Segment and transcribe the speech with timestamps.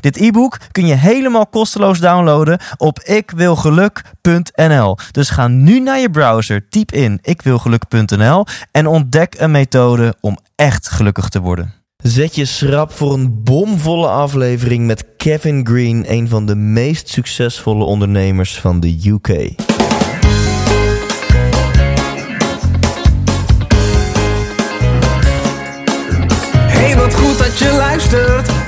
[0.00, 4.96] Dit e-book kun je helemaal kosteloos downloaden op ikwilgeluk.nl.
[5.10, 10.88] Dus ga nu naar je browser, typ in ikwilgeluk.nl en ontdek een methode om echt
[10.88, 11.74] gelukkig te worden.
[11.96, 17.84] Zet je schrap voor een bomvolle aflevering met Kevin Green, een van de meest succesvolle
[17.84, 19.28] ondernemers van de UK.
[26.68, 28.65] Hey, wat goed dat je luistert.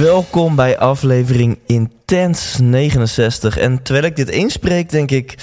[0.00, 3.58] Welkom bij aflevering Intens 69.
[3.58, 5.34] En terwijl ik dit inspreek, denk ik...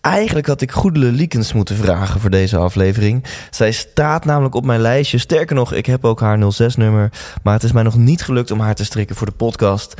[0.00, 3.24] Eigenlijk had ik Goedele Liekens moeten vragen voor deze aflevering.
[3.50, 5.18] Zij staat namelijk op mijn lijstje.
[5.18, 7.12] Sterker nog, ik heb ook haar 06-nummer.
[7.42, 9.94] Maar het is mij nog niet gelukt om haar te strikken voor de podcast.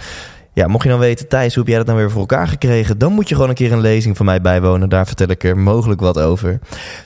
[0.55, 2.99] Ja, mocht je dan weten, Thijs, hoe heb jij dat nou weer voor elkaar gekregen?
[2.99, 4.89] Dan moet je gewoon een keer een lezing van mij bijwonen.
[4.89, 6.59] Daar vertel ik er mogelijk wat over.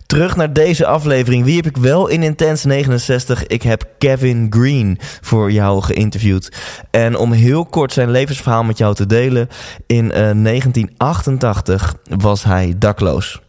[0.06, 1.44] Terug naar deze aflevering.
[1.44, 3.46] Wie heb ik wel in Intense 69?
[3.46, 6.56] Ik heb Kevin Green voor jou geïnterviewd.
[6.90, 9.48] En om heel kort zijn levensverhaal met jou te delen.
[9.86, 13.45] In uh, 1988 was hij dakloos.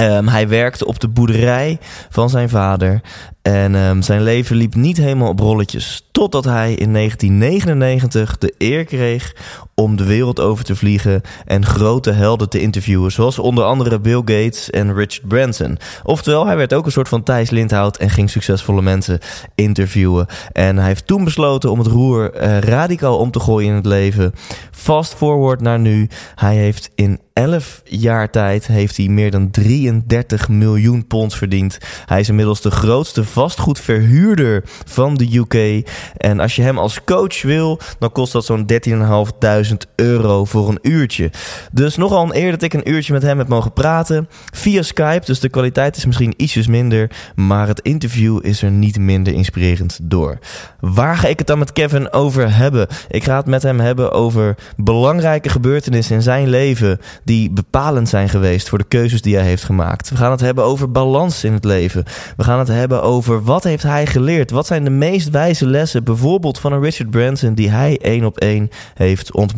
[0.00, 3.00] Um, hij werkte op de boerderij van zijn vader.
[3.42, 6.08] En um, zijn leven liep niet helemaal op rolletjes.
[6.12, 9.34] Totdat hij in 1999 de eer kreeg
[9.80, 13.12] om de wereld over te vliegen en grote helden te interviewen.
[13.12, 15.78] Zoals onder andere Bill Gates en Richard Branson.
[16.02, 19.18] Oftewel, hij werd ook een soort van Thijs Lindhout en ging succesvolle mensen
[19.54, 20.26] interviewen.
[20.52, 23.86] En hij heeft toen besloten om het roer uh, radicaal om te gooien in het
[23.86, 24.32] leven.
[24.70, 26.08] Fast forward naar nu.
[26.34, 31.78] Hij heeft in 11 jaar tijd heeft hij meer dan 33 miljoen pond verdiend.
[32.06, 35.88] Hij is inmiddels de grootste vastgoedverhuurder van de UK.
[36.16, 40.78] En als je hem als coach wil, dan kost dat zo'n 13.500 euro voor een
[40.82, 41.30] uurtje.
[41.72, 44.28] Dus nogal een eer dat ik een uurtje met hem heb mogen praten.
[44.52, 47.10] Via Skype, dus de kwaliteit is misschien ietsjes minder.
[47.34, 50.38] Maar het interview is er niet minder inspirerend door.
[50.80, 52.86] Waar ga ik het dan met Kevin over hebben?
[53.08, 58.28] Ik ga het met hem hebben over belangrijke gebeurtenissen in zijn leven die bepalend zijn
[58.28, 60.10] geweest voor de keuzes die hij heeft gemaakt.
[60.10, 62.04] We gaan het hebben over balans in het leven.
[62.36, 64.50] We gaan het hebben over wat heeft hij geleerd?
[64.50, 68.38] Wat zijn de meest wijze lessen, bijvoorbeeld van een Richard Branson, die hij één op
[68.38, 69.55] één heeft ontmoet?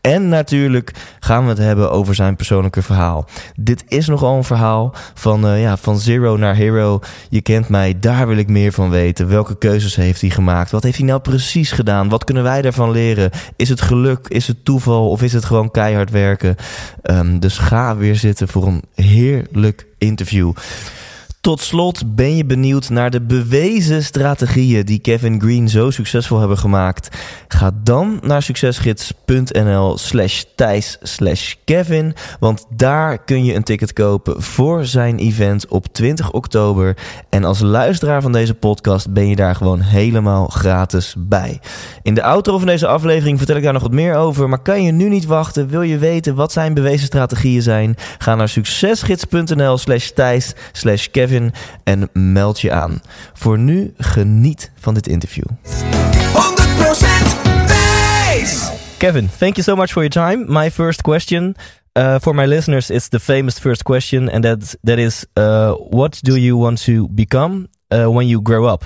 [0.00, 0.90] En natuurlijk
[1.20, 3.26] gaan we het hebben over zijn persoonlijke verhaal.
[3.56, 7.00] Dit is nogal een verhaal van, uh, ja, van zero naar hero.
[7.28, 9.28] Je kent mij, daar wil ik meer van weten.
[9.28, 10.70] Welke keuzes heeft hij gemaakt?
[10.70, 12.08] Wat heeft hij nou precies gedaan?
[12.08, 13.30] Wat kunnen wij daarvan leren?
[13.56, 14.28] Is het geluk?
[14.28, 15.10] Is het toeval?
[15.10, 16.56] Of is het gewoon keihard werken?
[17.02, 20.52] Um, dus ga weer zitten voor een heerlijk interview.
[21.44, 26.58] Tot slot ben je benieuwd naar de bewezen strategieën die Kevin Green zo succesvol hebben
[26.58, 27.16] gemaakt.
[27.48, 32.14] Ga dan naar succesgids.nl slash Thijs slash Kevin.
[32.38, 36.96] Want daar kun je een ticket kopen voor zijn event op 20 oktober.
[37.30, 41.60] En als luisteraar van deze podcast ben je daar gewoon helemaal gratis bij.
[42.02, 44.48] In de outro van deze aflevering vertel ik daar nog wat meer over.
[44.48, 45.68] Maar kan je nu niet wachten?
[45.68, 47.96] Wil je weten wat zijn bewezen strategieën zijn?
[48.18, 51.32] Ga naar succesgids.nl slash Thijs slash Kevin
[51.84, 53.00] en meld je aan.
[53.32, 55.44] Voor nu geniet van dit interview.
[55.44, 55.48] 100%
[57.66, 58.70] Thijs.
[58.98, 60.62] Kevin, thank you so much for your time.
[60.62, 61.54] My first question
[61.96, 66.20] uh, for my listeners is the famous first question, and that that is, uh, what
[66.22, 68.84] do you want to become uh, when you grow up?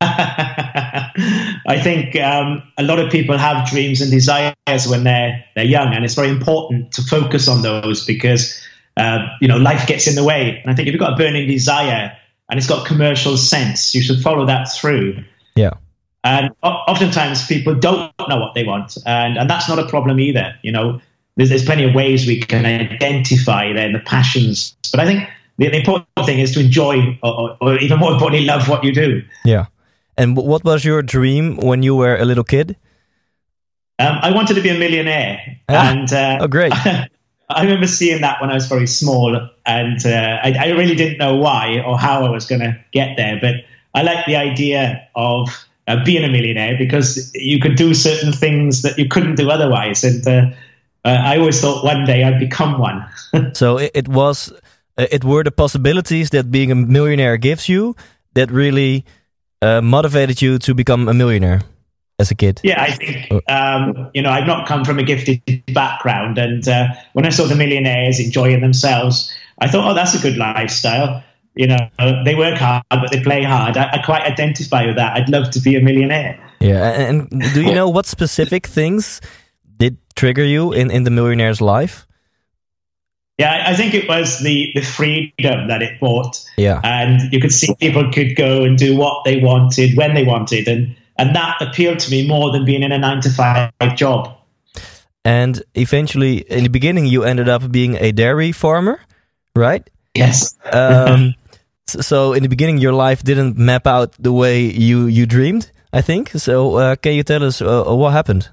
[0.00, 5.94] I think um, a lot of people have dreams and desires when they're they're young,
[5.94, 8.60] and it's very important to focus on those because
[8.96, 10.60] uh, you know life gets in the way.
[10.62, 12.16] And I think if you've got a burning desire
[12.48, 15.24] and it's got commercial sense, you should follow that through.
[15.54, 15.70] Yeah.
[16.24, 20.54] And oftentimes people don't know what they want, and and that's not a problem either.
[20.62, 21.00] You know,
[21.36, 25.28] there's there's plenty of ways we can identify then the passions, but I think.
[25.58, 28.92] The, the important thing is to enjoy, or, or even more importantly, love what you
[28.92, 29.22] do.
[29.42, 29.68] Yeah.
[30.18, 32.76] And what was your dream when you were a little kid?
[33.98, 35.40] Um, I wanted to be a millionaire,
[35.70, 36.72] Ah, and uh, oh, great.
[37.48, 41.18] I remember seeing that when I was very small, and uh, I, I, really didn't
[41.18, 43.38] know why or how I was going to get there.
[43.40, 43.54] But
[43.94, 45.48] I like the idea of
[45.86, 50.02] uh, being a millionaire because you could do certain things that you couldn't do otherwise.
[50.02, 50.50] And uh,
[51.04, 53.06] uh I always thought one day I'd become one.
[53.54, 54.52] so it, it was,
[54.98, 57.94] uh, it were the possibilities that being a millionaire gives you
[58.34, 59.04] that really
[59.62, 61.62] uh, motivated you to become a millionaire
[62.18, 62.60] as a kid?
[62.62, 63.40] Yeah, I think oh.
[63.48, 65.42] um, you know I've not come from a gifted
[65.72, 70.22] background, and uh, when I saw the millionaires enjoying themselves, I thought, oh, that's a
[70.22, 71.22] good lifestyle.
[71.54, 71.88] You know,
[72.24, 73.78] they work hard, but they play hard.
[73.78, 75.16] I, I quite identify with that.
[75.16, 76.38] I'd love to be a millionaire.
[76.60, 79.20] Yeah, and do you know what specific things
[79.78, 82.06] did trigger you in in the millionaire's life?
[83.38, 86.42] Yeah, I think it was the, the freedom that it brought.
[86.56, 86.80] Yeah.
[86.82, 90.68] And you could see people could go and do what they wanted when they wanted.
[90.68, 94.36] And and that appealed to me more than being in a nine to five job.
[95.24, 99.00] And eventually, in the beginning, you ended up being a dairy farmer,
[99.54, 99.88] right?
[100.14, 100.56] Yes.
[100.72, 101.34] um,
[101.86, 105.70] so in the beginning, your life didn't map out the way you you dreamed.
[105.92, 106.30] I think.
[106.30, 108.50] So uh, can you tell us uh, what happened?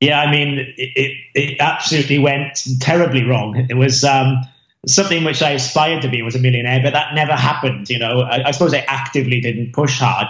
[0.00, 3.66] Yeah, I mean, it, it, it, absolutely went terribly wrong.
[3.68, 4.42] It was um,
[4.86, 7.90] something which I aspired to be was a millionaire, but that never happened.
[7.90, 10.28] You know, I, I suppose I actively didn't push hard.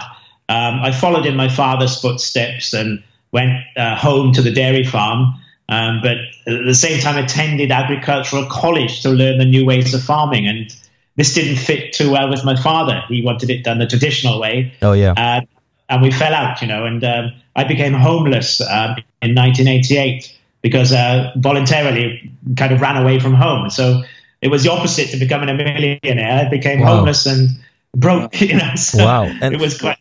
[0.49, 5.35] Um, I followed in my father's footsteps and went uh, home to the dairy farm,
[5.69, 6.17] um, but
[6.51, 10.47] at the same time attended agricultural college to learn the new ways of farming.
[10.47, 10.75] And
[11.15, 13.03] this didn't fit too well with my father.
[13.07, 14.73] He wanted it done the traditional way.
[14.81, 15.13] Oh yeah.
[15.15, 15.41] Uh,
[15.87, 20.91] and we fell out, you know, and um, I became homeless um, in 1988 because
[20.91, 23.69] uh, voluntarily kind of ran away from home.
[23.69, 24.01] So
[24.41, 26.45] it was the opposite to becoming a millionaire.
[26.45, 26.97] I became wow.
[26.97, 27.49] homeless and
[27.95, 28.75] broke, you know.
[28.75, 29.23] So wow.
[29.23, 29.97] And it was quite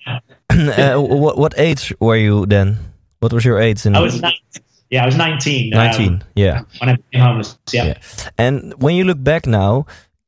[0.50, 2.78] uh, what what age were you then?
[3.20, 3.84] What was your age?
[3.86, 4.40] In I was 19.
[4.90, 5.70] Yeah, I was 19.
[5.70, 6.62] 19, um, yeah.
[6.78, 7.84] When I became homeless, yeah.
[7.86, 7.98] yeah.
[8.38, 9.84] And when you look back now,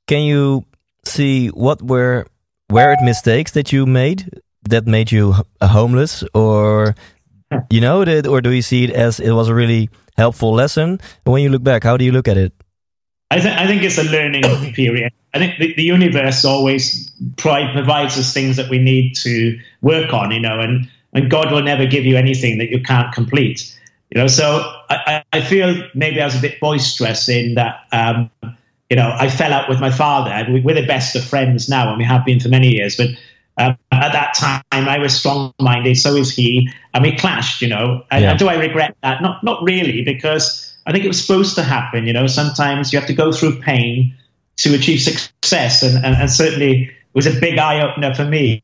[0.07, 0.67] can you
[1.05, 2.27] see what were
[2.69, 4.29] were it mistakes that you made
[4.69, 6.95] that made you homeless, or
[7.71, 11.01] you know, that, or do you see it as it was a really helpful lesson?
[11.25, 12.53] And when you look back, how do you look at it?
[13.31, 14.43] I, th- I think it's a learning
[14.75, 15.13] period.
[15.33, 20.33] I think the, the universe always provides us things that we need to work on,
[20.33, 23.77] you know, and, and God will never give you anything that you can't complete.
[24.11, 28.29] You know, so I, I feel maybe I was a bit boisterous in that, um,
[28.89, 30.47] you know, I fell out with my father.
[30.51, 32.97] We're the best of friends now, and we have been for many years.
[32.97, 33.11] But
[33.57, 37.63] um, at that time, I was strong-minded, so is he, and we clashed.
[37.63, 38.31] You know, and, yeah.
[38.31, 39.23] and do I regret that?
[39.23, 42.07] Not, not really, because I think it was supposed to happen.
[42.07, 44.15] You know, sometimes you have to go through pain
[44.59, 48.63] to achieve success, and, and, and certainly it was a big eye opener for me,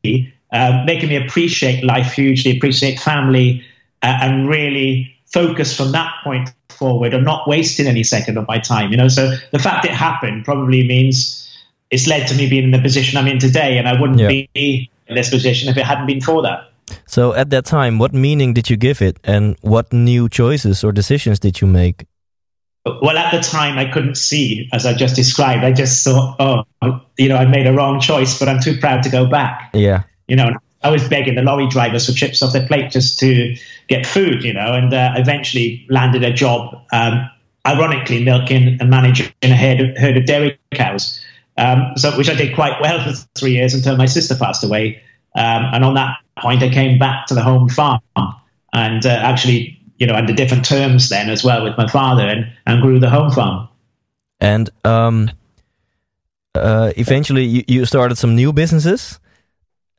[0.52, 3.64] uh, making me appreciate life hugely, appreciate family,
[4.02, 8.58] uh, and really focus from that point forward, and not wasting any second of my
[8.58, 8.90] time.
[8.90, 11.42] You know, so the fact it happened probably means
[11.90, 14.28] it's led to me being in the position I'm in today, and I wouldn't yeah.
[14.54, 16.70] be in this position if it hadn't been for that.
[17.06, 20.92] So at that time, what meaning did you give it, and what new choices or
[20.92, 22.06] decisions did you make?
[22.84, 25.64] Well, at the time, I couldn't see, as I just described.
[25.64, 29.02] I just thought, oh, you know, I made a wrong choice, but I'm too proud
[29.02, 29.70] to go back.
[29.74, 30.04] Yeah.
[30.28, 30.50] You know,
[30.84, 33.56] I was begging the lorry drivers for chips off their plate just to
[33.88, 37.28] get food, you know, and uh, eventually landed a job, um,
[37.66, 41.20] ironically, milking and managing a herd of, herd of dairy cows.
[41.58, 45.02] Um, so, which I did quite well for three years until my sister passed away.
[45.36, 48.00] Um, and on that point, I came back to the home farm
[48.72, 52.50] and uh, actually, you know, under different terms then as well with my father and,
[52.66, 53.68] and grew the home farm.
[54.40, 55.30] And um,
[56.54, 59.18] uh, eventually, you, you, started some new businesses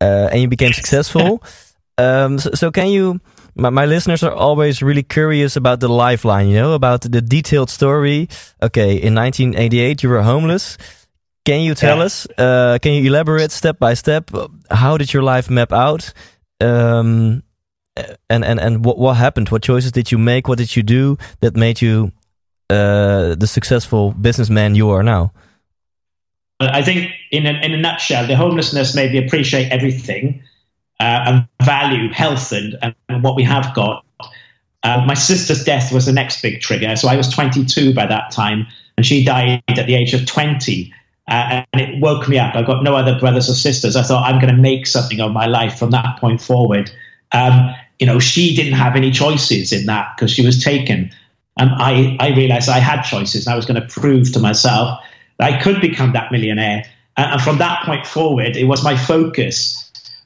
[0.01, 1.43] uh, and you became successful.
[1.99, 3.19] Um, so, so, can you?
[3.55, 7.71] My, my, listeners are always really curious about the lifeline, you know, about the detailed
[7.71, 8.29] story.
[8.61, 10.77] Okay, in 1988, you were homeless.
[11.47, 12.03] Can you tell yeah.
[12.03, 12.27] us?
[12.37, 14.31] Uh, can you elaborate step by step?
[14.69, 16.11] How did your life map out?
[16.59, 17.41] Um,
[18.29, 19.47] and and and what what happened?
[19.47, 20.49] What choices did you make?
[20.49, 22.11] What did you do that made you
[22.69, 25.31] uh, the successful businessman you are now?
[26.59, 30.43] I think, in a, in a nutshell, the homelessness made me appreciate everything
[30.99, 32.75] uh, and value health and,
[33.07, 34.03] and what we have got.
[34.83, 36.97] Uh, my sister's death was the next big trigger.
[36.97, 40.91] So I was 22 by that time, and she died at the age of 20.
[41.27, 42.55] Uh, and it woke me up.
[42.55, 43.95] I've got no other brothers or sisters.
[43.95, 46.89] I thought I'm going to make something of my life from that point forward.
[47.33, 51.11] Um, you know, she didn't have any choices in that because she was taken.
[51.59, 53.45] And I, I realized I had choices.
[53.45, 54.99] And I was going to prove to myself
[55.37, 56.85] that I could become that millionaire.
[57.17, 59.83] And, and from that point forward, it was my focus.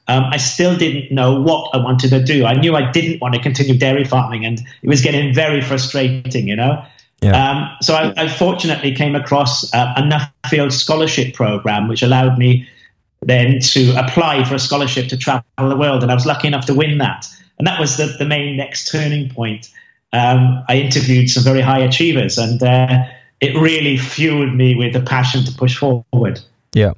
[0.08, 2.44] Um, I still didn't know what I wanted to do.
[2.44, 6.48] I knew I didn't want to continue dairy farming, and it was getting very frustrating,
[6.48, 6.84] you know.
[7.22, 7.50] Yeah.
[7.50, 12.68] Um, so I, I, fortunately came across uh, a Nuffield scholarship program, which allowed me
[13.20, 16.66] then to apply for a scholarship to travel the world, and I was lucky enough
[16.66, 17.28] to win that.
[17.58, 19.70] And that was the, the main next turning point.
[20.12, 23.04] Um, I interviewed some very high achievers, and uh,
[23.40, 26.40] it really fueled me with the passion to push forward.
[26.74, 26.94] Yeah,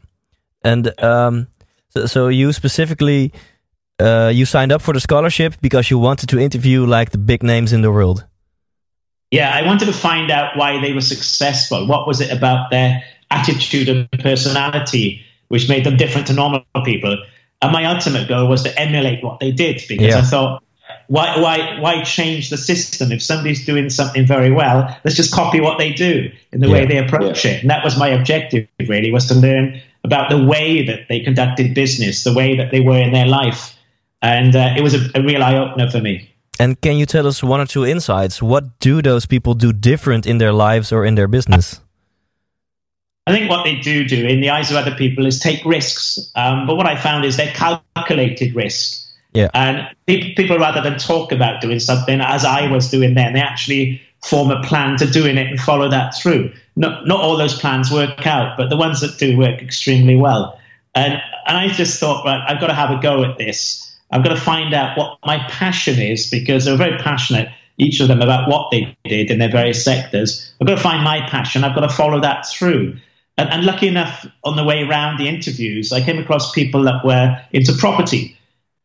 [0.63, 1.49] and um,
[1.91, 3.33] so, so, you specifically
[4.01, 7.43] uh, you signed up for the scholarship because you wanted to interview like the big
[7.43, 8.25] names in the world.
[9.35, 11.89] Yeah, I wanted to find out why they were successful.
[11.89, 17.19] What was it about their attitude and personality which made them different to normal people?
[17.61, 20.19] And my ultimate goal was to emulate what they did because yeah.
[20.19, 20.63] I thought,
[21.09, 23.11] why, why, why change the system?
[23.11, 26.73] If somebody's doing something very well, let's just copy what they do in the yeah.
[26.73, 27.53] way they approach yeah.
[27.53, 27.63] it.
[27.63, 31.75] And that was my objective, really, was to learn about the way that they conducted
[31.75, 33.77] business, the way that they were in their life.
[34.23, 36.31] And uh, it was a, a real eye opener for me.
[36.61, 38.43] And can you tell us one or two insights?
[38.43, 41.81] What do those people do different in their lives or in their business?
[43.27, 46.31] I think what they do do in the eyes of other people is take risks.
[46.35, 49.01] Um, but what I found is they're calculated risk.
[49.33, 49.49] Yeah.
[49.53, 54.01] And people, rather than talk about doing something, as I was doing then, they actually
[54.23, 56.53] form a plan to doing it and follow that through.
[56.77, 60.59] Not, not all those plans work out, but the ones that do work extremely well.
[60.95, 61.15] And,
[61.47, 63.94] and I just thought, right, I've got to have a go at this.
[64.15, 68.07] I've got to find out what my passion is because they're very passionate, each of
[68.07, 70.55] them, about what they did in their various sectors.
[70.61, 71.65] I've got to find my passion.
[71.65, 72.97] I've got to follow that through.
[73.37, 77.05] And, and lucky enough, on the way around the interviews, I came across people that
[77.05, 78.39] were into property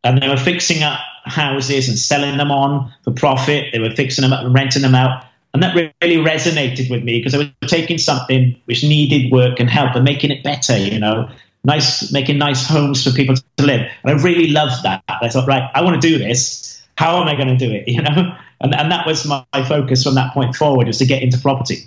[0.03, 3.65] and they were fixing up houses and selling them on for profit.
[3.71, 5.25] They were fixing them up and renting them out.
[5.53, 9.69] And that really resonated with me because they were taking something which needed work and
[9.69, 11.29] help and making it better, you know
[11.69, 13.81] nice, making nice homes for people to live.
[14.03, 15.03] And I really loved that.
[15.07, 16.81] I thought, right, I want to do this.
[16.95, 17.83] How am I going to do it?
[17.93, 21.23] You know, and and that was my, focus from that point forward, was to get
[21.23, 21.77] into property.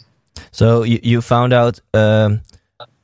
[0.52, 1.80] So you you found out.
[1.94, 2.40] Um,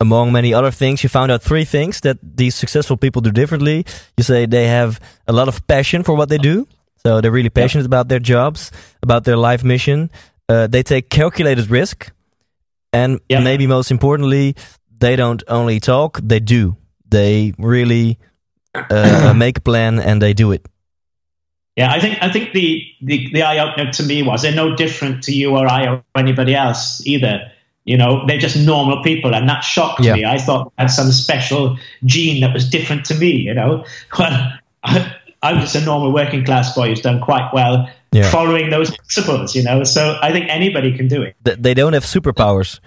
[0.00, 3.84] among many other things, you found out three things that these successful people do differently.
[4.16, 6.68] You say they have a lot of passion for what they do.
[7.02, 7.94] So they're really passionate yeah.
[7.94, 8.70] about their jobs,
[9.02, 10.10] about their life mission.
[10.48, 12.12] Uh, they take calculated risk.
[12.92, 13.40] And yeah.
[13.40, 14.54] maybe most importantly,
[14.98, 16.76] they don't only talk, they do.
[17.08, 18.18] They really
[18.74, 20.66] uh, make a plan and they do it.
[21.76, 24.74] Yeah, I think I think the, the, the eye opener to me was they're no
[24.74, 27.52] different to you or I or anybody else either.
[27.84, 30.14] You know, they're just normal people, and that shocked yeah.
[30.14, 30.24] me.
[30.24, 33.30] I thought I had some special gene that was different to me.
[33.30, 33.84] You know,
[34.18, 34.52] well,
[34.82, 38.28] I, I'm just a normal working class boy who's done quite well yeah.
[38.28, 39.54] following those principles.
[39.54, 41.36] You know, so I think anybody can do it.
[41.44, 42.80] They don't have superpowers.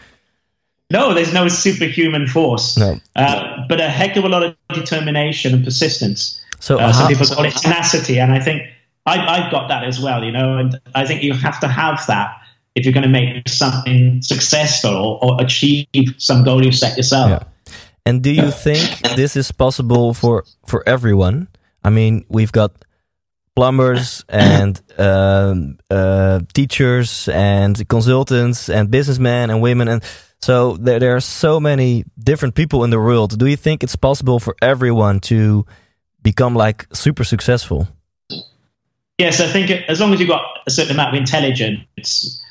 [0.91, 2.77] No, there's no superhuman force.
[2.77, 3.00] No.
[3.15, 6.41] Uh, but a heck of a lot of determination and persistence.
[6.60, 8.63] So uh, some people call it tenacity, and I think
[9.05, 10.24] I, I've got that as well.
[10.24, 12.38] You know, and I think you have to have that
[12.75, 17.29] if you're going to make something successful or, or achieve some goal you set yourself.
[17.29, 17.74] Yeah.
[18.05, 21.48] And do you think this is possible for for everyone?
[21.83, 22.86] I mean, we've got
[23.55, 30.03] plumbers and um, uh, teachers and consultants and businessmen and women and
[30.41, 33.38] so there, there are so many different people in the world.
[33.38, 35.65] Do you think it's possible for everyone to
[36.24, 37.88] become like super successful?
[39.17, 42.43] Yes, I think as long as you've got a certain amount of intelligence.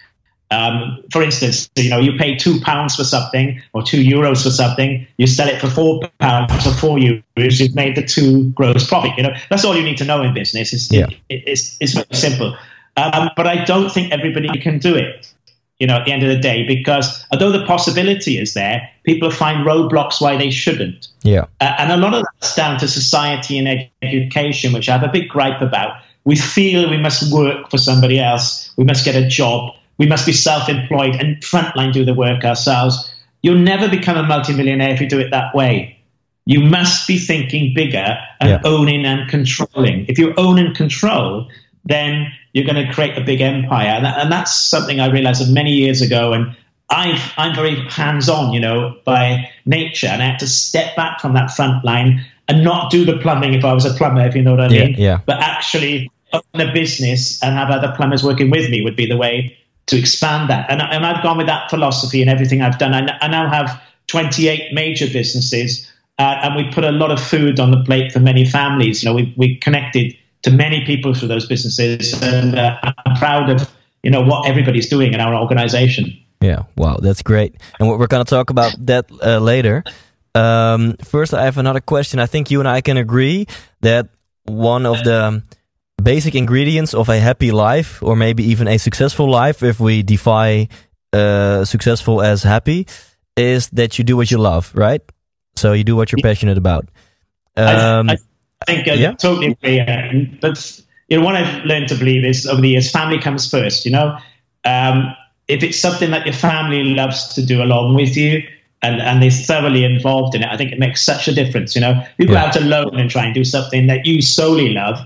[0.52, 4.50] Um, for instance, you know, you pay two pounds for something or two euros for
[4.50, 8.84] something, you sell it for four pounds or four euros, you've made the two gross
[8.84, 9.12] profit.
[9.16, 10.72] You know, that's all you need to know in business.
[10.72, 11.06] It's, yeah.
[11.28, 12.56] it, it's, it's very simple.
[12.96, 15.32] Um, but I don't think everybody can do it
[15.80, 19.30] you know, at the end of the day, because although the possibility is there, people
[19.30, 21.08] find roadblocks why they shouldn't.
[21.22, 21.46] Yeah.
[21.60, 25.02] Uh, and a lot of that's down to society and ed- education, which I have
[25.02, 26.02] a big gripe about.
[26.24, 30.26] We feel we must work for somebody else, we must get a job, we must
[30.26, 33.12] be self employed and frontline do the work ourselves.
[33.42, 35.98] You'll never become a multimillionaire if you do it that way.
[36.44, 38.60] You must be thinking bigger and yeah.
[38.64, 40.04] owning and controlling.
[40.08, 41.48] If you own and control,
[41.84, 43.88] then you're going to create a big empire.
[43.88, 46.32] And, that, and that's something I realized many years ago.
[46.32, 46.56] And
[46.88, 50.08] i am very hands on, you know, by nature.
[50.08, 53.54] And I had to step back from that front line and not do the plumbing
[53.54, 54.90] if I was a plumber, if you know what I mean.
[54.90, 55.20] Yeah, yeah.
[55.24, 59.16] But actually own a business and have other plumbers working with me would be the
[59.16, 60.70] way to expand that.
[60.70, 62.94] And, and I've gone with that philosophy in everything I've done.
[62.94, 65.90] I, I now have 28 major businesses.
[66.18, 69.02] Uh, and we put a lot of food on the plate for many families.
[69.02, 73.50] You know, we we connected to many people through those businesses, and uh, I'm proud
[73.50, 73.70] of
[74.02, 76.16] you know what everybody's doing in our organization.
[76.40, 77.56] Yeah, wow, that's great.
[77.78, 79.84] And we're going to talk about that uh, later.
[80.34, 82.18] Um, first, I have another question.
[82.18, 83.46] I think you and I can agree
[83.82, 84.08] that
[84.44, 85.42] one of the
[86.02, 90.68] basic ingredients of a happy life, or maybe even a successful life, if we defy
[91.12, 92.86] uh, successful as happy
[93.36, 95.02] is that you do what you love, right?
[95.56, 96.88] So you do what you're passionate about.
[97.56, 98.18] Um, I, I
[98.66, 99.12] think I yeah.
[99.12, 99.80] totally agree.
[99.80, 103.50] uh, But you know, what I've learned to believe is over the years, family comes
[103.50, 103.84] first.
[103.84, 104.18] You know,
[104.64, 105.14] um,
[105.48, 108.42] if it's something that your family loves to do along with you,
[108.82, 111.74] and, and they're thoroughly involved in it, I think it makes such a difference.
[111.74, 112.44] You know, you go Yeah.
[112.46, 114.98] out alone and try and do something that you solely love.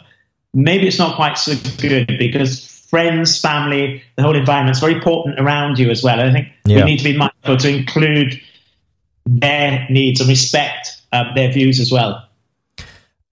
[0.52, 5.78] Maybe it's not quite so good because friends, family, the whole environment's very important around
[5.80, 6.20] you as well.
[6.20, 6.76] I think Yeah.
[6.78, 8.40] we need to be mindful to include
[9.26, 12.25] their needs and respect uh, their views as well.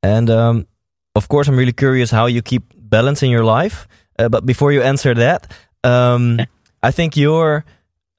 [0.03, 0.67] And um,
[1.15, 3.87] of course, I'm really curious how you keep balance in your life.
[4.19, 5.53] Uh, but before you answer that,
[5.85, 6.41] um,
[6.83, 7.65] I think your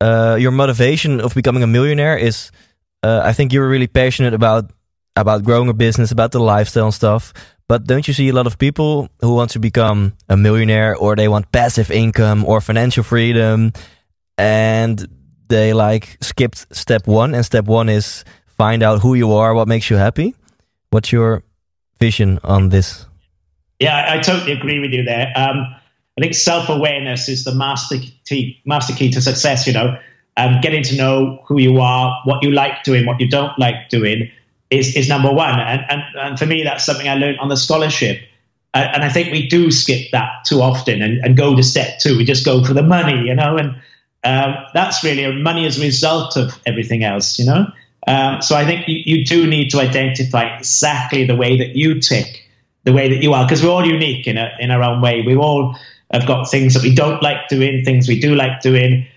[0.02, 2.52] uh, your motivation of becoming a millionaire is,
[3.04, 4.72] uh, I think you're really passionate about
[5.16, 7.34] about growing a business, about the lifestyle and stuff.
[7.68, 11.16] But don't you see a lot of people who want to become a millionaire, or
[11.16, 13.72] they want passive income or financial freedom,
[14.38, 15.08] and
[15.48, 18.26] they like skipped step one, and step one is
[18.58, 20.36] find out who you are, what makes you happy.
[20.90, 21.44] What's your
[22.04, 23.06] vision on this?
[23.80, 25.32] Yeah, I, totally agree with you there.
[25.36, 25.58] Um,
[26.18, 29.66] I think self awareness is the master key, master key to success.
[29.68, 29.98] You know,
[30.36, 33.90] um, getting to know who you are, what you like doing, what you don't like
[33.90, 34.30] doing,
[34.70, 35.60] is is number one.
[35.60, 38.20] And and, and for me, that's something I learned on the scholarship.
[38.74, 42.00] Uh, and I think we do skip that too often and, and go to step
[42.00, 42.18] two.
[42.18, 43.70] We just go for the money, you know, and
[44.24, 47.68] um, that's really money as a result of everything else, you know.
[48.06, 52.00] Um, so I think you, you do need to identify exactly the way that you
[52.02, 52.50] tick,
[52.84, 55.22] the way that you are, because we're all unique in a, in our own way.
[55.22, 55.76] We all
[56.12, 59.08] have got things that we don't like doing, things we do like doing,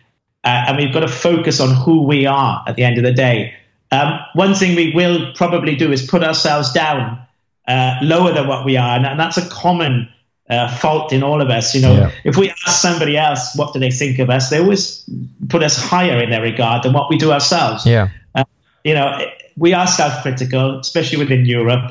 [0.44, 3.12] uh, and we've got to focus on who we are at the end of the
[3.12, 3.54] day.
[3.90, 7.20] Um, one thing we will probably do is put ourselves down
[7.68, 10.08] uh, lower than what we are, and, and that's a common
[10.48, 11.74] uh, fault in all of us.
[11.74, 12.10] You know, Yeah.
[12.24, 15.04] if we ask somebody else what do they think of us, they always
[15.48, 18.08] put us higher in their regard than what we do ourselves Yeah,
[18.86, 19.18] you know,
[19.56, 21.86] we are self-critical, especially within Europe,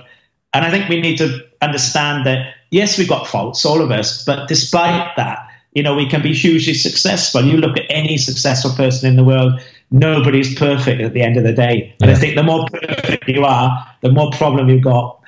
[0.54, 1.28] and I think we need to
[1.62, 5.40] understand that yes, we've got faults, all of us, but despite that,
[5.74, 7.44] you know, we can be hugely successful.
[7.44, 9.60] You look at any successful person in the world,
[9.92, 13.44] nobody's perfect at the end of the day, and I think the more perfect you
[13.44, 15.20] are, the more problem you've got.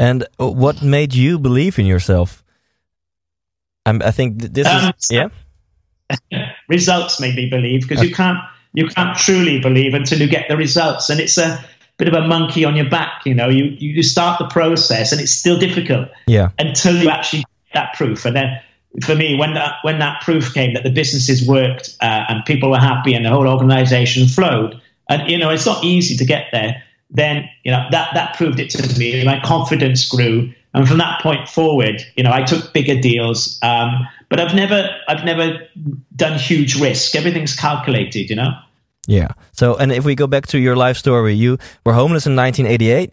[0.00, 2.42] and uh, what made you believe in yourself?
[3.86, 5.28] I think th- this Um, is yeah,
[6.68, 8.38] results made me believe because you can't
[8.76, 11.64] you can't truly believe until you get the results and it's a
[11.96, 13.48] bit of a monkey on your back you know.
[13.48, 17.94] You you start the process and it's still difficult yeah, until you actually get that
[17.94, 18.24] proof.
[18.24, 18.60] And then
[19.02, 22.70] for me when that when that proof came that the businesses worked uh, and people
[22.70, 26.46] were happy and the whole organization flowed and you know it's not easy to get
[26.52, 29.24] there then you know that that proved it to me.
[29.24, 30.52] My confidence grew.
[30.74, 34.90] And from that point forward you know i took bigger deals um, but i've never
[35.08, 35.66] i've never
[36.14, 37.14] done huge risk.
[37.14, 38.52] Everything's calculated you know
[39.06, 39.28] yeah.
[39.52, 43.12] So, and if we go back to your life story, you were homeless in 1988.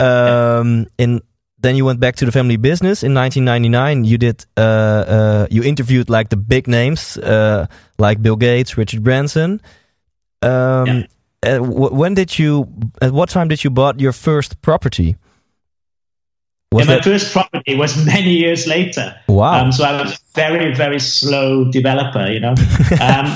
[0.00, 1.20] Um, in
[1.62, 4.04] then you went back to the family business in 1999.
[4.04, 7.66] You did uh, uh, you interviewed like the big names uh,
[7.98, 9.60] like Bill Gates, Richard Branson.
[10.42, 11.02] Um, Yeah.
[11.42, 12.66] uh, when did you?
[13.02, 15.16] At what time did you bought your first property?
[16.72, 19.64] Was my first property was many years later wow?
[19.64, 22.54] Um, so I was a very, very slow developer, you know.
[23.00, 23.34] um,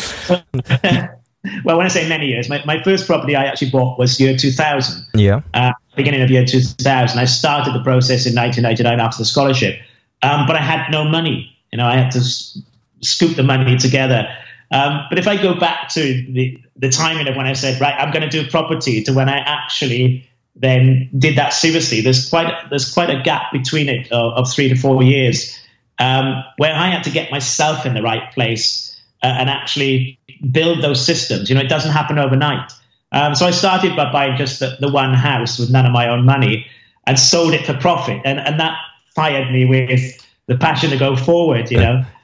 [1.64, 4.36] well, when I say many years, my, my first property I actually bought was year
[4.36, 7.18] 2000, yeah, uh, beginning of year 2000.
[7.18, 9.78] I started the process in 1999 after the scholarship,
[10.22, 11.56] um, but I had no money.
[11.72, 12.58] You know, I had to s-
[13.02, 14.26] scoop the money together.
[14.70, 17.94] Um, but if I go back to the, the timing of when I said, right,
[17.98, 22.52] I'm going to do property to when I actually then did that seriously, there's quite
[22.70, 25.58] there's quite a gap between it of, of three to four years
[25.98, 28.93] um, where I had to get myself in the right place uh,
[29.26, 30.18] and actually
[30.50, 31.48] build those systems.
[31.48, 32.72] You know, it doesn't happen overnight.
[33.12, 36.08] Um, so I started by buying just the, the one house with none of my
[36.08, 36.66] own money
[37.06, 38.76] and sold it for profit, and and that
[39.14, 40.00] fired me with
[40.46, 41.70] the passion to go forward.
[41.70, 42.04] You know.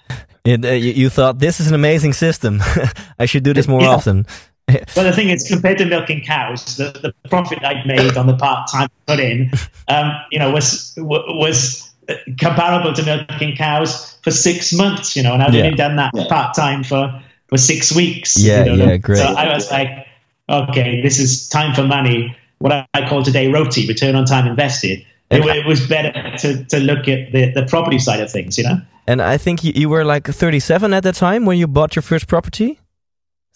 [0.42, 2.62] It, uh, you, you thought this is an amazing system.
[3.18, 3.90] I should do this more Yeah.
[3.90, 4.26] often.
[4.96, 8.36] Well, the thing is, compared to milking cows, the, the profit I'd made on the
[8.36, 9.50] part time put in,
[9.88, 11.90] um, you know, was was
[12.38, 15.16] comparable to milking cows for six months.
[15.16, 15.64] You know, and I've Yeah.
[15.64, 18.36] only done that part time for for six weeks.
[18.38, 19.18] Yeah, you know, yeah, great.
[19.18, 20.06] So I was like,
[20.48, 22.36] okay, this is time for money.
[22.58, 25.04] What I- I call today ROTI, return on time invested.
[25.30, 28.64] It, it was better to, to look at the, the property side of things, you
[28.64, 28.80] know.
[29.06, 32.02] And I think you, you were like 37 at the time when you bought your
[32.02, 32.70] first property.
[32.72, 32.78] Is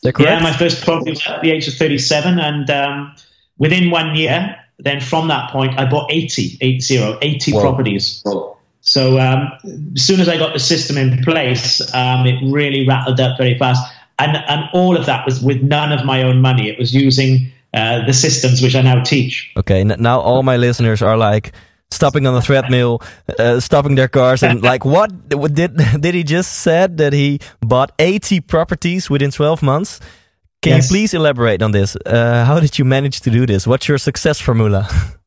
[0.04, 0.30] that correct?
[0.30, 2.38] Yeah, my first property was at the age of 37.
[2.38, 3.14] And um,
[3.58, 7.60] within one year, then from that point, I bought 80, 80, 80 Whoa.
[7.60, 8.22] properties.
[8.84, 9.50] So um,
[9.96, 13.58] as soon as I got the system in place, um, it really rattled up very
[13.58, 13.82] fast.
[14.18, 16.68] and and all of that was with none of my own money.
[16.68, 19.50] It was using uh, the systems which I now teach.
[19.56, 21.52] Okay, now all my listeners are like
[21.90, 23.00] stopping on the treadmill,
[23.38, 27.90] uh, stopping their cars, and like, what did did he just said that he bought
[27.98, 29.98] eighty properties within twelve months?
[30.60, 30.90] Can yes.
[30.90, 31.96] you please elaborate on this?
[32.06, 33.66] Uh, how did you manage to do this?
[33.66, 34.88] What's your success formula?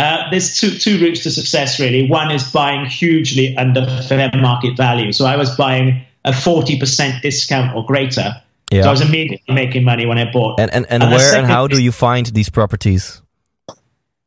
[0.00, 2.08] Uh, there's two two routes to success really.
[2.08, 5.12] One is buying hugely under fair market value.
[5.12, 8.42] So I was buying a forty percent discount or greater.
[8.70, 8.82] Yeah.
[8.82, 10.58] So I was immediately making money when I bought.
[10.58, 13.20] And and, and, and where and how do you find these properties?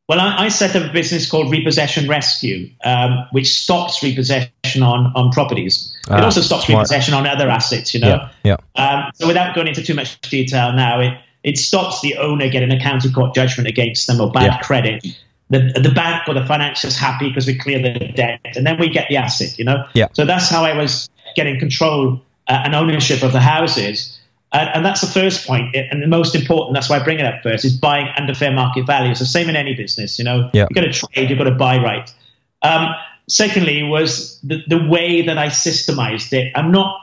[0.10, 5.14] Well, I, I, set up a business called Repossession Rescue, um, which stops repossession on,
[5.16, 5.98] on properties.
[6.10, 6.82] Ah, it also stops smart.
[6.82, 8.30] repossession on other assets, you know.
[8.44, 8.58] Yeah.
[8.76, 8.96] yeah.
[9.06, 12.72] Um, so without going into too much detail now, it, it stops the owner getting
[12.74, 14.60] a county court judgment against them or bad yeah.
[14.60, 15.06] credit.
[15.54, 18.90] The, the bank or the financiers happy because we clear the debt and then we
[18.90, 19.86] get the asset, you know.
[19.94, 20.08] Yeah.
[20.14, 24.20] So that's how I was getting control uh, and ownership of the houses.
[24.52, 26.76] And, and, that's the first point, and the most important.
[26.76, 29.12] That's why I bring it up first: is buying under fair market value.
[29.12, 30.20] It's the same in any business.
[30.20, 30.68] You know, yeah.
[30.70, 32.14] you've got to trade, you've got to buy right.
[32.62, 32.94] Um,
[33.28, 36.52] secondly, was the, the way that I systemized it.
[36.56, 37.00] I'm not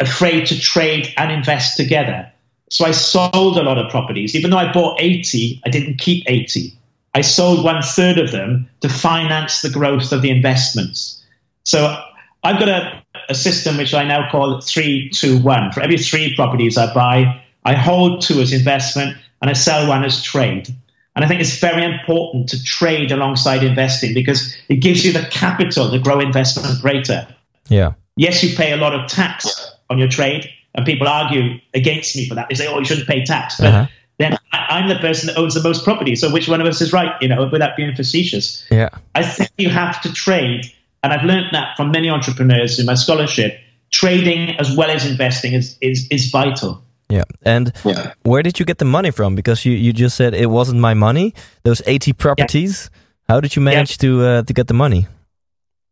[0.00, 2.32] afraid to trade and invest together.
[2.70, 4.34] So I sold a lot of properties.
[4.34, 6.77] Even though I bought 80, I didn't keep 80.
[7.14, 11.22] I sold one third of them to finance the growth of the investments.
[11.64, 12.00] So
[12.44, 15.72] I've got a, a system which I now call three, two, one.
[15.72, 20.04] For every three properties I buy, I hold two as investment and I sell one
[20.04, 20.68] as trade.
[21.16, 25.26] And I think it's very important to trade alongside investing because it gives you the
[25.30, 27.26] capital to grow investment greater.
[27.68, 27.94] Yeah.
[28.16, 32.28] Yes, you pay a lot of tax on your trade, and people argue against me
[32.28, 32.48] for that.
[32.48, 33.86] They say, "Oh, you shouldn't pay tax," but uh-huh.
[34.18, 36.16] Then I, am the person that owns the most property.
[36.16, 37.14] So which one of us is right?
[37.20, 38.66] You know, without being facetious.
[38.70, 38.90] Yeah.
[39.14, 42.94] I think you have to trade and I've learned that from many entrepreneurs in my
[42.94, 43.58] scholarship.
[43.90, 46.82] Trading as well as investing is is, is vital.
[47.08, 47.24] Yeah.
[47.42, 48.12] And yeah.
[48.22, 49.34] where did you get the money from?
[49.34, 51.32] Because you, you just said it wasn't my money.
[51.62, 52.90] Those 80 properties.
[52.92, 53.34] Yeah.
[53.34, 54.08] How did you manage yeah.
[54.08, 55.06] to uh, to get the money?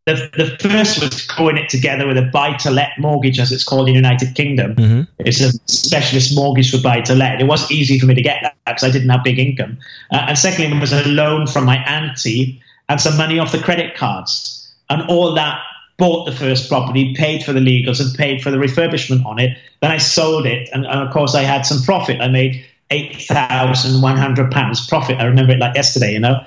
[0.07, 3.65] The, the first was going it together with a buy to let mortgage, as it's
[3.65, 4.73] called in the United Kingdom.
[4.75, 5.01] Mm-hmm.
[5.19, 7.41] It's a specialist mortgage for buy to let.
[7.41, 9.77] It wasn't easy for me to get that because I didn't have big income.
[10.13, 13.59] Uh, and secondly, there was a loan from my auntie and some money off the
[13.59, 15.61] credit cards and all that
[15.97, 19.57] bought the first property, paid for the legals, and paid for the refurbishment on it.
[19.81, 22.21] Then I sold it, and, and of course I had some profit.
[22.21, 25.17] I made eight thousand one hundred pounds profit.
[25.19, 26.39] I remember it like yesterday, you know.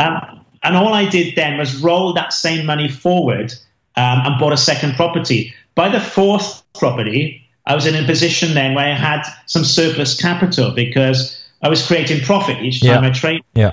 [0.00, 3.52] Um, and all I did then was roll that same money forward
[3.96, 5.54] um, and bought a second property.
[5.74, 10.20] By the fourth property, I was in a position then where I had some surplus
[10.20, 13.08] capital because I was creating profit each time yeah.
[13.08, 13.44] I traded.
[13.54, 13.70] Yeah.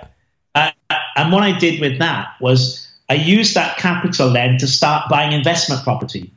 [0.56, 0.72] Uh,
[1.16, 5.34] and what I did with that was I used that capital then to start buying
[5.34, 6.34] investment property.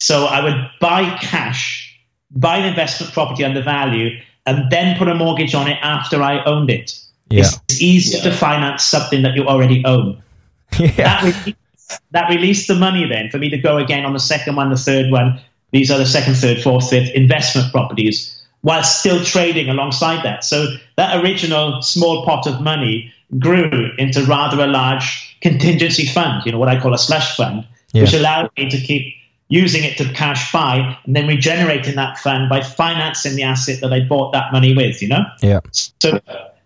[0.00, 1.96] So I would buy cash,
[2.30, 6.42] buy an investment property under value, and then put a mortgage on it after I
[6.44, 6.98] owned it.
[7.32, 7.44] Yeah.
[7.68, 8.30] It's easier yeah.
[8.30, 10.22] to finance something that you already own.
[10.78, 10.88] Yeah.
[10.96, 11.58] That, released,
[12.12, 14.76] that released the money then for me to go again on the second one, the
[14.76, 15.38] third one.
[15.70, 20.44] These are the second, third, fourth, fifth investment properties while still trading alongside that.
[20.44, 20.66] So
[20.96, 26.58] that original small pot of money grew into rather a large contingency fund, you know,
[26.58, 28.02] what I call a slush fund, yeah.
[28.02, 29.14] which allowed me to keep
[29.48, 33.92] using it to cash buy and then regenerating that fund by financing the asset that
[33.92, 35.24] I bought that money with, you know?
[35.42, 35.60] Yeah.
[35.72, 36.20] So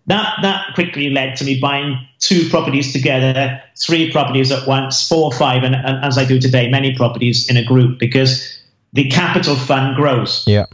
[0.07, 5.31] that that quickly led to me buying two properties together, three properties at once, four,
[5.31, 8.59] five, and, and as I do today, many properties in a group because
[8.93, 10.43] the capital fund grows.
[10.47, 10.65] Yeah.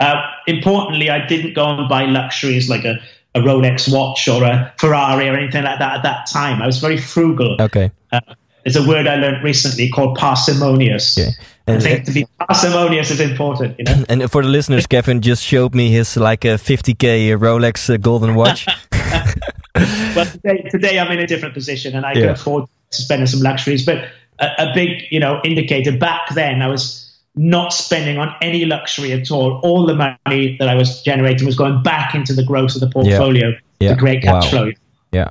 [0.00, 3.00] Uh, importantly, I didn't go and buy luxuries like a
[3.34, 6.62] a Rolex watch or a Ferrari or anything like that at that time.
[6.62, 7.56] I was very frugal.
[7.60, 7.90] Okay.
[8.12, 8.20] Uh,
[8.64, 11.18] there's a word I learned recently called parsimonious.
[11.18, 11.30] Okay.
[11.66, 14.04] And I think to be parsimonious is important, you know.
[14.08, 18.34] And for the listeners, Kevin just showed me his like a 50k Rolex uh, golden
[18.34, 18.66] watch.
[20.14, 22.20] well, today, today, I'm in a different position and I yeah.
[22.20, 23.84] can afford to spend some luxuries.
[23.84, 28.64] But a, a big, you know, indicator back then, I was not spending on any
[28.64, 29.60] luxury at all.
[29.62, 32.90] All the money that I was generating was going back into the growth of the
[32.90, 33.58] portfolio yeah.
[33.80, 33.94] yeah.
[33.94, 34.50] to create cash wow.
[34.50, 34.72] flow.
[35.12, 35.30] Yeah.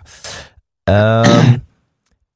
[0.88, 1.62] Um,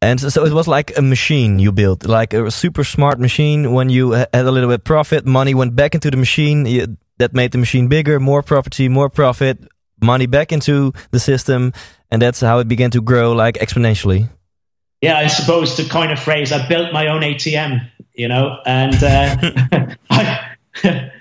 [0.01, 3.73] and so, so, it was like a machine you built, like a super smart machine.
[3.73, 6.65] When you had a little bit profit, money went back into the machine.
[6.65, 9.57] You, that made the machine bigger, more property, more profit,
[10.01, 11.73] money back into the system,
[12.11, 14.29] and that's how it began to grow like exponentially.
[15.01, 18.95] Yeah, I suppose to coin a phrase, I built my own ATM you know, and
[19.01, 20.55] uh, I,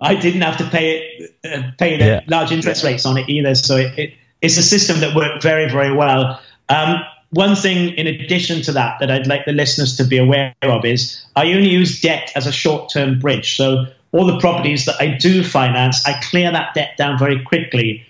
[0.00, 2.20] I didn't have to pay it, uh, pay the yeah.
[2.26, 3.54] large interest rates on it either.
[3.54, 6.40] So it, it, it's a system that worked very, very well.
[6.68, 10.54] Um, one thing in addition to that that I'd like the listeners to be aware
[10.62, 13.56] of is I only use debt as a short-term bridge.
[13.56, 18.04] So all the properties that I do finance, I clear that debt down very quickly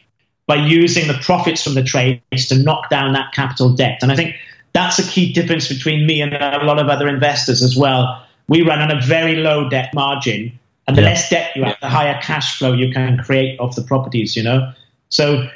[0.46, 3.98] by using the profits from the trades to knock down that capital debt.
[4.02, 4.34] And I think
[4.72, 8.24] that's a key difference between me and a lot of other investors as well.
[8.48, 11.08] We run on a very low debt margin, and the yeah.
[11.08, 14.42] less debt you have, the higher cash flow you can create off the properties, you
[14.42, 14.72] know?
[15.08, 15.48] So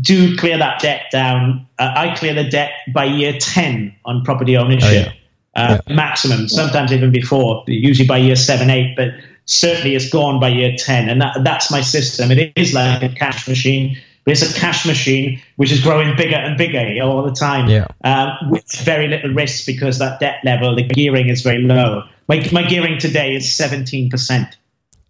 [0.00, 1.66] do clear that debt down.
[1.78, 5.08] Uh, I clear the debt by year 10 on property ownership.
[5.08, 5.12] Oh, yeah.
[5.54, 5.94] Uh, yeah.
[5.94, 9.08] Maximum, sometimes even before, usually by year seven, eight, but
[9.46, 11.08] certainly it's gone by year 10.
[11.08, 12.30] And that, that's my system.
[12.30, 16.36] It is like a cash machine, but it's a cash machine which is growing bigger
[16.36, 17.86] and bigger all the time yeah.
[18.04, 22.02] uh, with very little risk because that debt level, the gearing is very low.
[22.28, 24.54] My, my gearing today is 17%.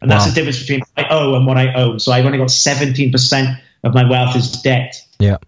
[0.00, 1.98] And that's the difference between what I owe and what I own.
[1.98, 4.94] So I've only got 17% of my wealth is debt.
[5.18, 5.38] Yeah.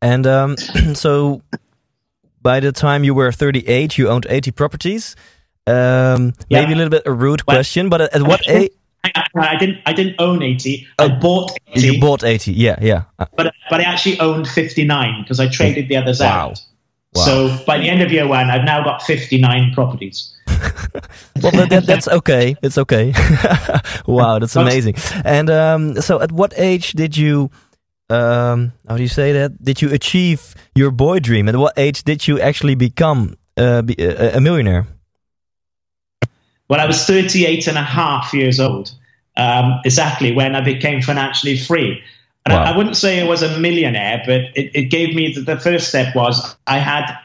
[0.00, 0.56] And um,
[0.94, 1.42] so
[2.40, 5.16] by the time you were 38, you owned 80 properties.
[5.66, 6.60] Um, yeah.
[6.60, 8.72] Maybe a little bit a rude well, question, but at, what age?
[9.04, 9.78] I didn't.
[9.86, 10.86] I didn't own eighty.
[10.98, 11.88] I oh, bought eighty.
[11.88, 12.52] You bought eighty.
[12.52, 13.04] Yeah, yeah.
[13.18, 16.50] But but I actually owned fifty nine because I traded the others wow.
[16.50, 16.62] out.
[17.14, 17.24] Wow.
[17.24, 20.32] So by the end of year one, I've now got fifty nine properties.
[21.42, 22.56] well, that, that's okay.
[22.62, 23.12] It's okay.
[24.06, 24.94] wow, that's amazing.
[25.24, 27.50] And um, so, at what age did you?
[28.12, 29.64] Um, how do you say that?
[29.64, 31.48] Did you achieve your boy dream?
[31.48, 34.86] At what age did you actually become uh, be, a, a millionaire?
[36.68, 38.92] Well, I was 38 and a half years old,
[39.36, 42.02] um, exactly when I became financially free.
[42.44, 42.64] And wow.
[42.64, 45.60] I, I, wouldn't say I was a millionaire, but it, it gave me the, the,
[45.60, 47.16] first step was I had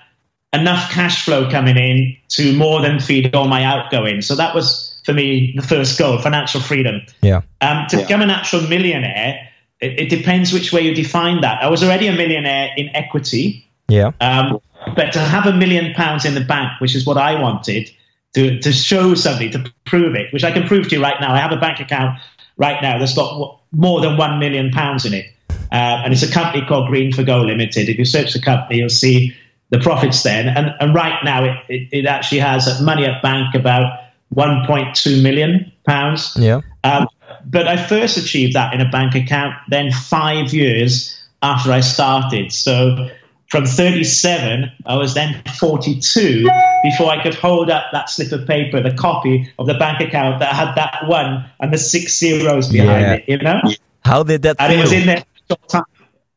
[0.54, 4.21] enough cash flow coming in to more than feed all my outgoing.
[4.21, 7.02] So that was for me the first goal, financial freedom.
[7.21, 7.41] Yeah.
[7.62, 8.04] Um, to yeah.
[8.04, 9.47] become an actual millionaire,
[9.79, 11.61] it, it, depends which way you define that.
[11.61, 13.69] I was already a millionaire in equity.
[13.87, 14.11] Yeah.
[14.19, 14.59] Um,
[14.95, 17.89] but to have a million pounds in the bank, which is what I wanted,
[18.33, 21.33] to, to show something, to prove it, which I can prove to you right now.
[21.33, 22.19] I have a bank account
[22.57, 25.25] right now that's got more than one million pounds in it.
[25.71, 27.89] Uh, and it's a company called Green for Go Limited.
[27.89, 29.35] If you search the company, you'll see
[29.69, 30.47] the profits then.
[30.47, 33.99] And, and right now, it, it, it actually has money at bank about
[34.35, 36.35] 1.2 million pounds.
[36.37, 36.61] Yeah.
[36.83, 37.07] Um,
[37.49, 42.51] but I first achieved that in a bank account then five years after I started.
[42.51, 43.10] So
[43.49, 46.49] from 37, I was then 42
[46.83, 50.39] before I could hold up that slip of paper, the copy of the bank account
[50.39, 53.13] that had that one and the six zeros behind yeah.
[53.13, 53.62] it, you know?
[54.03, 54.79] How did that and feel?
[54.79, 55.23] it was in there.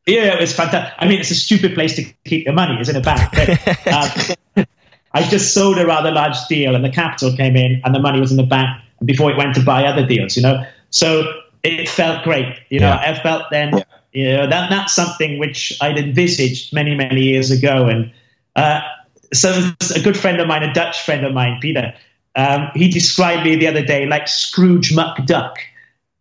[0.05, 0.93] Yeah, it was fantastic.
[0.97, 3.31] I mean, it's a stupid place to keep your money, is in a bank.
[3.33, 4.65] But, uh,
[5.13, 8.19] I just sold a rather large deal and the capital came in and the money
[8.19, 8.69] was in the bank
[9.03, 10.63] before it went to buy other deals, you know?
[10.91, 12.55] So it felt great.
[12.69, 13.11] You know, yeah.
[13.11, 17.49] I felt then yeah you know, that that's something which I'd envisaged many, many years
[17.49, 17.87] ago.
[17.87, 18.11] And
[18.55, 18.81] uh,
[19.33, 21.93] so a good friend of mine, a Dutch friend of mine, Peter,
[22.35, 25.55] um, he described me the other day like Scrooge McDuck.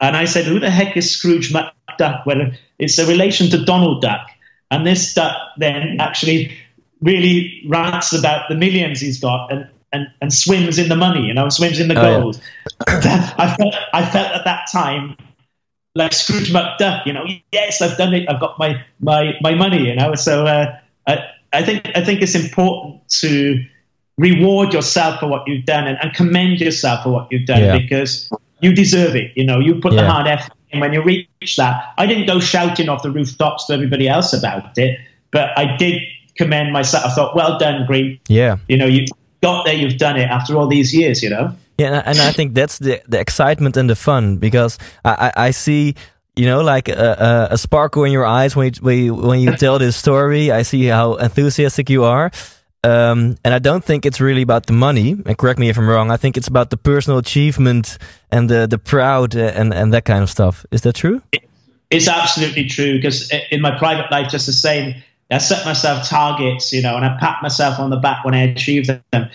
[0.00, 2.24] And I said, who the heck is Scrooge McDuck?
[2.26, 4.28] Well, it's a relation to Donald Duck.
[4.70, 6.56] And this duck then actually
[7.02, 11.35] really rants about the millions he's got and, and, and swims in the money, you
[11.35, 12.37] know, swims in the gold.
[12.37, 12.44] Oh, yeah.
[12.87, 15.16] I, felt, I felt at that time
[15.95, 18.29] like Scrooge McDuck, you know, yes, I've done it.
[18.29, 20.14] I've got my my my money, you know.
[20.14, 23.64] So uh, I I think I think it's important to
[24.16, 27.79] reward yourself for what you've done and, and commend yourself for what you've done yeah.
[27.79, 29.33] because you deserve it.
[29.35, 30.03] You know, you put yeah.
[30.03, 30.81] the hard effort in.
[30.81, 34.79] When you reach that, I didn't go shouting off the rooftops to everybody else about
[34.79, 35.01] it,
[35.33, 36.01] but I did
[36.37, 37.05] commend myself.
[37.05, 38.21] I thought, well done, Green.
[38.29, 39.07] Yeah, you know, you
[39.43, 41.21] got there, you've done it after all these years.
[41.21, 41.57] You know.
[41.81, 45.95] Yeah, and I think that's the the excitement and the fun because I I, see
[46.37, 49.97] you know like a, a, sparkle in your eyes when you, when you tell this
[49.97, 50.53] story.
[50.53, 52.31] I see how enthusiastic you are.
[52.85, 55.12] Um, and I don't think it's really about the money.
[55.12, 56.11] And correct me if I'm wrong.
[56.11, 57.97] I think it's about the personal achievement
[58.31, 60.66] and the the proud and and that kind of stuff.
[60.71, 61.23] Is that true?
[61.90, 65.03] It's absolutely true because in my private life, just the same.
[65.31, 68.43] I set myself targets, you know, and I pat myself on the back when I
[68.43, 69.31] achieve them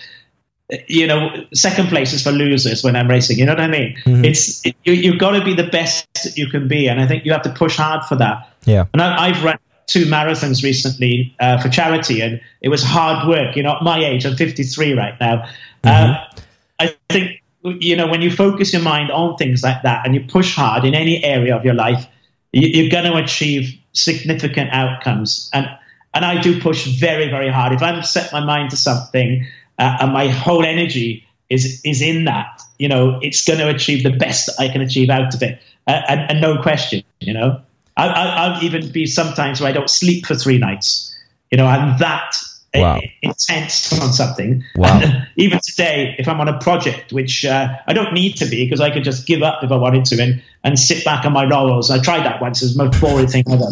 [0.88, 3.38] you know, second place is for losers when I'm racing.
[3.38, 3.96] You know what I mean?
[4.04, 4.24] Mm-hmm.
[4.24, 7.06] It's it, you, you've got to be the best that you can be, and I
[7.06, 8.50] think you have to push hard for that.
[8.64, 8.86] Yeah.
[8.92, 13.54] And I, have run two marathons recently uh, for charity, and it was hard work.
[13.54, 15.48] You know, at my age, I'm 53 right now.
[15.84, 15.88] Mm-hmm.
[15.88, 16.42] Uh,
[16.80, 20.24] I think you know when you focus your mind on things like that and you
[20.26, 22.06] push hard in any area of your life,
[22.52, 25.48] you, you're going to achieve significant outcomes.
[25.52, 25.68] And
[26.12, 27.72] and I do push very very hard.
[27.72, 29.46] If I'm set my mind to something
[29.78, 32.62] uh, and my whole energy is is in that.
[32.78, 36.02] You know, it's going to achieve the best I can achieve out of it, uh,
[36.08, 37.02] and, and, no question.
[37.20, 37.60] You know,
[37.96, 41.14] I, will even be sometimes where I don't sleep for three nights.
[41.50, 42.36] You know, I'm that
[42.80, 43.00] wow.
[43.22, 44.64] intense on something.
[44.76, 45.00] Wow.
[45.00, 48.64] And even today, if I'm on a project, which uh, I don't need to be
[48.64, 51.32] because I could just give up if I wanted to and, and sit back on
[51.32, 51.90] my laurels.
[51.90, 52.62] I tried that once.
[52.62, 53.66] It was the most boring thing ever.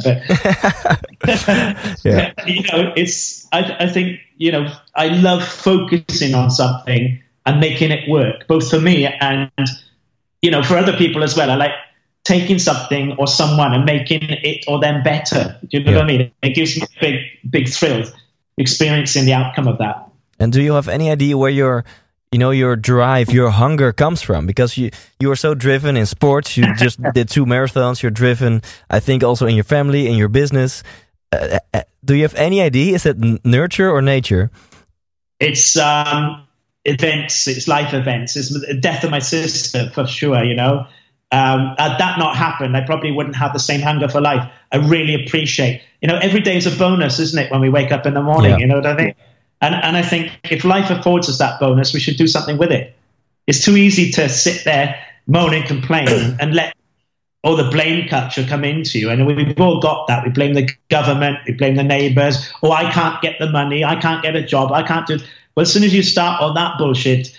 [1.20, 1.46] But,
[2.04, 2.32] yeah.
[2.46, 7.90] you know, it's, I, I think, you know, I love focusing on something and making
[7.90, 9.50] it work, both for me and,
[10.42, 11.50] you know, for other people as well.
[11.50, 11.72] I like
[12.24, 15.58] taking something or someone and making it or them better.
[15.68, 15.96] Do you know yeah.
[15.98, 16.32] what I mean?
[16.42, 18.04] It gives me a big, big thrill
[18.56, 20.08] experiencing the outcome of that.
[20.38, 21.84] And do you have any idea where your,
[22.32, 24.46] you know, your drive, your hunger comes from?
[24.46, 24.90] Because you
[25.20, 26.56] you are so driven in sports.
[26.56, 28.02] You just did two marathons.
[28.02, 30.82] You're driven, I think, also in your family, in your business.
[31.32, 32.94] Uh, uh do you have any idea?
[32.94, 34.50] Is it nurture or nature?
[35.40, 36.46] It's um,
[36.84, 37.48] events.
[37.48, 38.36] It's life events.
[38.36, 40.44] It's the death of my sister for sure.
[40.44, 40.86] You know,
[41.34, 44.48] um, had that not happened, I probably wouldn't have the same hunger for life.
[44.70, 47.50] I really appreciate, you know, every day is a bonus, isn't it?
[47.50, 48.58] When we wake up in the morning, yeah.
[48.58, 49.14] you know what I mean?
[49.60, 52.70] And and I think if life affords us that bonus, we should do something with
[52.70, 52.94] it.
[53.48, 56.72] It's too easy to sit there, moan and complain, and let
[57.42, 59.10] all the blame culture come into you.
[59.10, 60.22] And we've all got that.
[60.22, 62.48] We blame the government, we blame the neighbours.
[62.62, 65.18] Oh, I can't get the money, I can't get a job, I can't do.
[65.56, 67.36] Well, as soon as you start on that bullshit,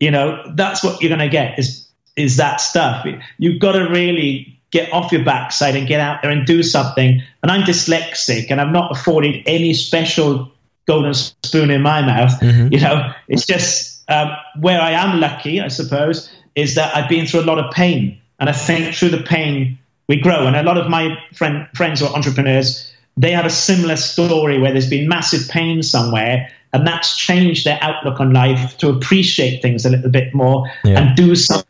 [0.00, 1.83] you know that's what you're going to get is
[2.16, 3.06] is that stuff.
[3.38, 7.22] You've got to really get off your backside and get out there and do something.
[7.42, 10.50] And I'm dyslexic and I'm not afforded any special
[10.86, 12.40] golden spoon in my mouth.
[12.40, 12.72] Mm-hmm.
[12.72, 17.26] You know, it's just um, where I am lucky, I suppose, is that I've been
[17.26, 18.20] through a lot of pain.
[18.40, 20.46] And I think through the pain, we grow.
[20.46, 24.58] And a lot of my friend, friends who are entrepreneurs, they have a similar story
[24.58, 29.62] where there's been massive pain somewhere and that's changed their outlook on life to appreciate
[29.62, 31.00] things a little bit more yeah.
[31.00, 31.64] and do something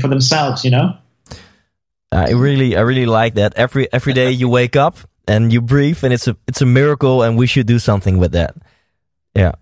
[0.00, 0.96] for themselves you know?
[2.10, 3.54] I really i really like that.
[3.54, 7.22] Every every day you wake up and you breathe and it's a it's a miracle
[7.22, 8.54] and we should do something with that.
[9.34, 9.52] Yeah.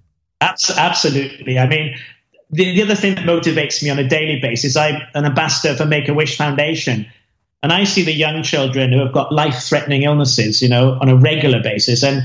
[0.40, 1.58] Absolutely.
[1.58, 1.96] I mean
[2.50, 5.86] the, the other thing that motivates me on a daily basis i'm an ambassador for
[5.86, 7.06] make-a-wish foundation
[7.62, 11.16] and i see the young children who have got life-threatening illnesses you know on a
[11.16, 12.22] regular basis and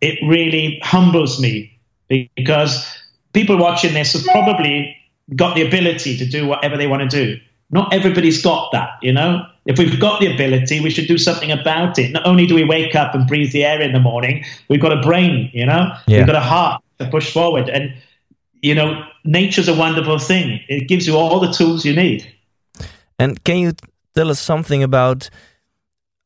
[0.00, 2.86] it really humbles me because
[3.32, 4.96] people watching this have probably
[5.34, 7.40] got the ability to do whatever they want to do.
[7.70, 9.44] Not everybody's got that, you know.
[9.64, 12.12] If we've got the ability, we should do something about it.
[12.12, 14.92] Not only do we wake up and breathe the air in the morning, we've got
[14.92, 15.92] a brain, you know.
[16.06, 16.18] Yeah.
[16.18, 17.92] We've got a heart to push forward, and
[18.62, 20.60] you know, nature's a wonderful thing.
[20.68, 22.32] It gives you all the tools you need.
[23.18, 23.72] And can you
[24.14, 25.28] tell us something about?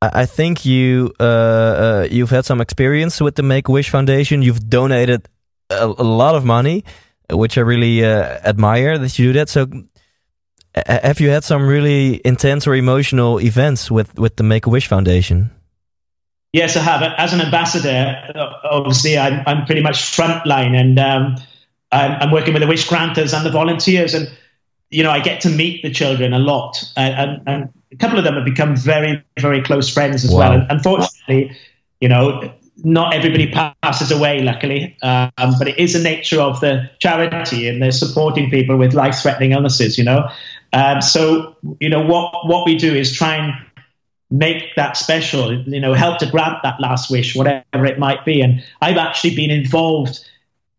[0.02, 4.42] I think you uh, uh, you've had some experience with the Make Wish Foundation.
[4.42, 5.28] You've donated
[5.70, 6.84] a, a lot of money,
[7.32, 9.48] which I really uh, admire that you do that.
[9.48, 9.66] So,
[10.74, 14.86] have you had some really intense or emotional events with with the Make a Wish
[14.86, 15.50] Foundation?
[16.52, 17.02] Yes, I have.
[17.16, 18.16] As an ambassador,
[18.64, 21.36] obviously, I'm, I'm pretty much frontline, and um,
[21.92, 24.28] I'm, I'm, working with the wish granters and the volunteers, and
[24.90, 28.24] you know, I get to meet the children a lot, and, and a couple of
[28.24, 30.38] them have become very, very close friends as wow.
[30.38, 30.52] well.
[30.52, 31.56] And unfortunately,
[32.00, 32.52] you know,
[32.84, 37.82] not everybody passes away, luckily, um, but it is the nature of the charity, and
[37.82, 39.98] they're supporting people with life-threatening illnesses.
[39.98, 40.28] You know,
[40.72, 43.54] um, so you know what what we do is try and
[44.30, 45.52] make that special.
[45.66, 48.40] You know, help to grant that last wish, whatever it might be.
[48.40, 50.24] And I've actually been involved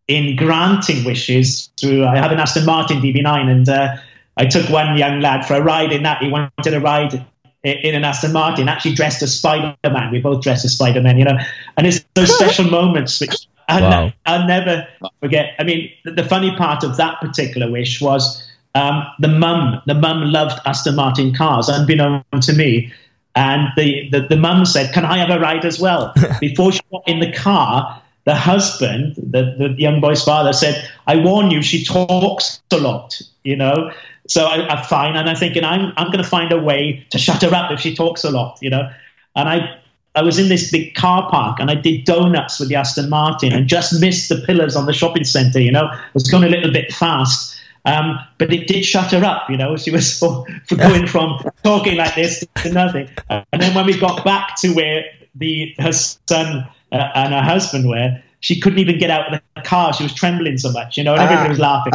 [0.08, 2.04] in granting wishes through.
[2.04, 3.96] I have an Aston Martin DB9, and uh,
[4.36, 6.22] I took one young lad for a ride in that.
[6.22, 7.24] He wanted a ride
[7.64, 10.10] in an Aston Martin, actually dressed as Spider Man.
[10.10, 11.38] We both dressed as Spider Man, you know.
[11.76, 14.04] And it's those special moments which I'll, wow.
[14.06, 14.88] ne- I'll, never
[15.20, 15.54] forget.
[15.58, 19.80] I mean, the, the, funny part of that particular wish was um, the mum.
[19.86, 22.92] The mum loved Aston Martin cars, unbeknown to me.
[23.34, 26.12] And the, the, the mum said, Can I have a ride as well?
[26.40, 31.16] Before she got in the car, the husband, the, the young boy's father, said, I
[31.16, 33.92] warn you, she talks a lot, you know.
[34.32, 37.18] So I, am fine, and I'm thinking I'm I'm going to find a way to
[37.18, 38.88] shut her up if she talks a lot, you know.
[39.36, 39.78] And I
[40.14, 43.52] I was in this big car park and I did donuts with the Aston Martin
[43.52, 45.84] and just missed the pillars on the shopping centre, you know.
[45.84, 47.58] I was going a little bit fast.
[47.84, 49.76] Um, but it did shut her up, you know.
[49.76, 53.10] She was for, for going from talking like this to nothing.
[53.28, 55.04] And then when we got back to where
[55.34, 59.60] the her son uh, and her husband were, she couldn't even get out of the
[59.60, 59.92] car.
[59.92, 61.92] She was trembling so much, you know, and everybody was laughing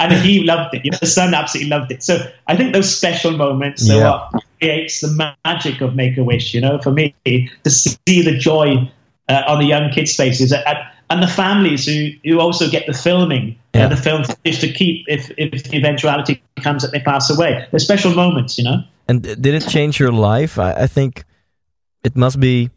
[0.00, 0.84] and he loved it.
[0.84, 2.02] You know, the son absolutely loved it.
[2.02, 4.28] So I think those special moments are yeah.
[4.30, 6.54] what creates the magic of Make a Wish.
[6.54, 8.90] You know, for me to see the joy
[9.28, 10.78] uh, on the young kids' faces and,
[11.10, 13.86] and the families who, who also get the filming, uh, yeah.
[13.86, 17.66] uh, the film is to keep if if the eventuality comes that they pass away.
[17.70, 18.82] They're special moments, you know.
[19.06, 20.58] And did it change your life?
[20.58, 21.24] I, I think
[22.04, 22.70] it must be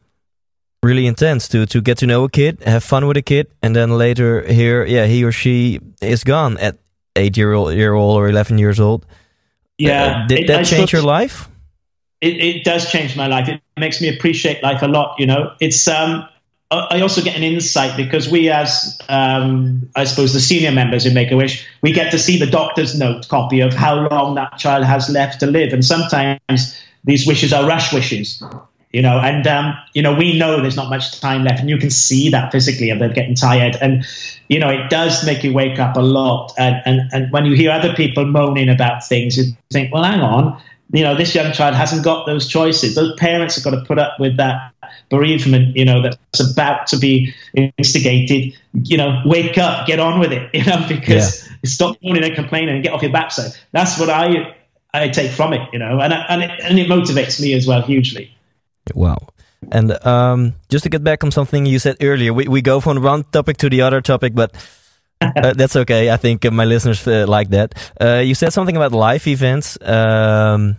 [0.82, 3.74] really intense to to get to know a kid, have fun with a kid, and
[3.74, 6.78] then later here, yeah, he or she is gone at
[7.16, 9.06] eight year old, year old or eleven years old.
[9.78, 11.48] Yeah, Uh, did it- that I change your life?
[12.22, 13.50] it, it does change my life.
[13.50, 15.16] It makes me appreciate life a lot.
[15.20, 16.26] You know, it's um,
[16.72, 21.14] I also get an insight because we, as um, I suppose, the senior members in
[21.14, 24.58] Make a Wish, we get to see the doctor's note copy of how long that
[24.58, 28.42] child has left to live, and sometimes these wishes are rush wishes.
[28.94, 31.78] You know, and um, you know we know there's not much time left, and you
[31.78, 34.06] can see that physically, and they're getting tired, and
[34.50, 36.54] you know it does make you wake up a lot.
[36.60, 40.22] And and, and when you hear other people moaning about things, you think, well, hang
[40.22, 42.94] on, you know, this young child hasn't got those choices.
[42.94, 44.74] Those parents have got to put up with that
[45.10, 48.56] bereavement, you know, that's about to be instigated.
[48.74, 52.76] You know, wake up, get on with it, you know, because stop moaning and complaining
[52.76, 53.52] and get off your backside.
[53.72, 54.56] That's what I
[54.94, 57.66] I take from it, you know, and I- and it, and it motivates me as
[57.66, 58.30] well hugely.
[58.94, 59.18] Wow.
[59.72, 63.02] And um, just to get back on something you said earlier, we, we go from
[63.02, 64.56] one topic to the other topic, but
[65.22, 66.12] uh, that's okay.
[66.12, 67.76] I think my listeners uh, like that.
[68.00, 70.78] Uh, you said something about live events, um,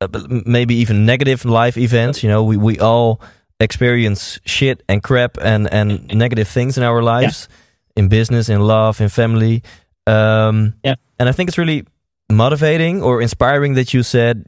[0.00, 2.22] uh, maybe even negative live events.
[2.22, 3.20] You know, we, we all
[3.60, 7.48] experience shit and crap and, and negative things in our lives,
[7.96, 9.62] in business, in love, in family.
[10.06, 10.96] Um, Yeah.
[11.18, 11.86] And I think it's really
[12.30, 14.44] motivating or inspiring that you said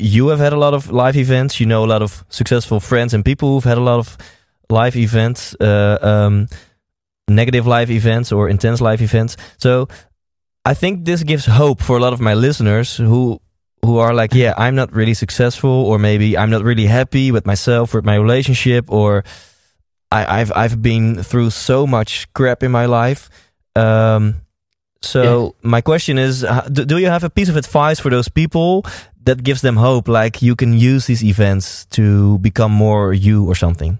[0.00, 1.60] you have had a lot of live events.
[1.60, 4.16] You know a lot of successful friends and people who've had a lot of
[4.70, 6.48] live events, uh, um,
[7.28, 9.36] negative live events or intense live events.
[9.58, 9.88] So
[10.64, 13.40] I think this gives hope for a lot of my listeners who
[13.84, 17.46] who are like, yeah, I'm not really successful, or maybe I'm not really happy with
[17.46, 19.24] myself, with my relationship, or
[20.10, 23.28] I, I've I've been through so much crap in my life.
[23.74, 24.42] Um,
[25.02, 28.84] so my question is, do, do you have a piece of advice for those people
[29.24, 30.08] that gives them hope?
[30.08, 33.98] Like you can use these events to become more you or something.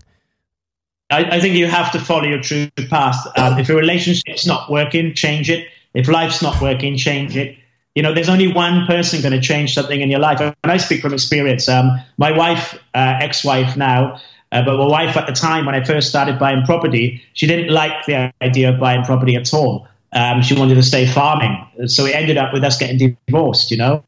[1.10, 3.26] I, I think you have to follow your true path.
[3.36, 5.68] Um, if your relationship's not working, change it.
[5.94, 7.58] If life's not working, change it.
[7.94, 10.40] You know, there's only one person going to change something in your life.
[10.40, 11.68] And I speak from experience.
[11.68, 14.18] Um, my wife, uh, ex-wife now,
[14.50, 17.68] uh, but my wife at the time when I first started buying property, she didn't
[17.68, 19.88] like the idea of buying property at all.
[20.14, 23.70] Um, she wanted to stay farming, so it ended up with us getting divorced.
[23.70, 24.04] You know,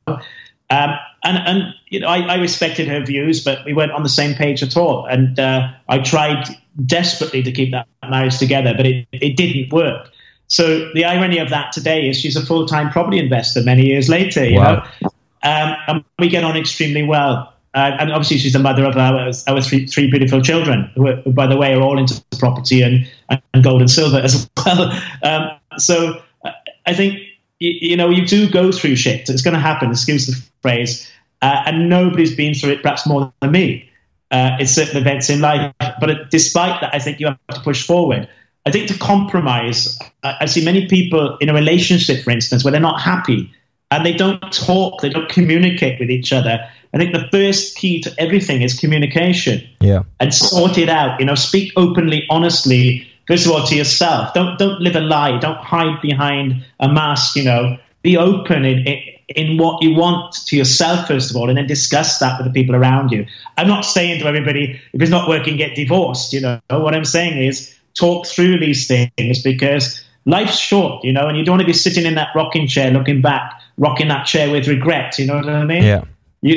[0.71, 0.91] um,
[1.23, 4.35] and and you know I, I respected her views, but we weren't on the same
[4.35, 5.07] page at all.
[5.07, 6.47] And uh, I tried
[6.85, 10.11] desperately to keep that marriage together, but it, it didn't work.
[10.49, 14.09] So the irony of that today is she's a full time property investor many years
[14.09, 14.45] later.
[14.45, 14.87] You Wow.
[15.03, 15.09] know,
[15.43, 17.53] um, and we get on extremely well.
[17.75, 21.17] Uh, and obviously, she's the mother of our, our three, three beautiful children, who, are,
[21.27, 23.11] by the way, are all into property and,
[23.53, 24.93] and gold and silver as well.
[25.25, 26.53] Um, so uh,
[26.87, 27.19] I think,
[27.59, 29.29] you, you know, you do go through shit.
[29.29, 31.11] It's going to happen, excuse the phrase.
[31.43, 33.91] Uh, and nobody's been through it perhaps more than me
[34.31, 35.73] uh, in certain events in life.
[36.01, 38.29] But despite that, I think you have to push forward.
[38.67, 42.73] I think to compromise, I, I see many people in a relationship, for instance, where
[42.73, 43.53] they're not happy
[43.91, 46.59] and they don't talk, they don't communicate with each other.
[46.95, 50.05] I think the first key to everything is communication Yeah.
[50.21, 51.21] and sort it out.
[51.21, 53.07] You know, speak openly, honestly.
[53.27, 54.33] First of all, to yourself.
[54.35, 55.39] Don't don't live a lie.
[55.39, 57.37] Don't hide behind a mask.
[57.37, 58.99] You know, be open in, in
[59.29, 62.53] in what you want to yourself first of all, and then discuss that with the
[62.53, 63.27] people around you.
[63.57, 66.33] I'm not saying to everybody if it's not working, get divorced.
[66.33, 71.05] You know, what I'm saying is talk through these things because life's short.
[71.05, 73.61] You know, and you don't want to be sitting in that rocking chair, looking back,
[73.79, 75.19] rocking that chair with regret.
[75.19, 75.83] You know what I mean?
[75.83, 76.05] Yeah.
[76.43, 76.57] You,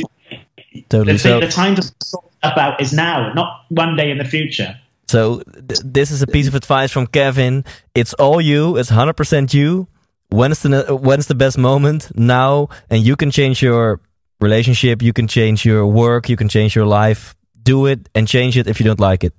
[0.90, 1.14] Totally.
[1.14, 4.78] the, So, the time to sort about is now, not one day in the future.
[5.08, 7.64] so th- this is a piece of advice from Kevin.
[7.96, 8.78] It's all you.
[8.78, 9.88] It's hundred percent you.
[10.30, 12.70] When's the when's the best moment now?
[12.90, 14.02] And you can change your
[14.40, 15.02] relationship.
[15.02, 16.30] You can change your work.
[16.30, 17.36] You can change your life.
[17.62, 19.34] Do it and change it if you don't like it.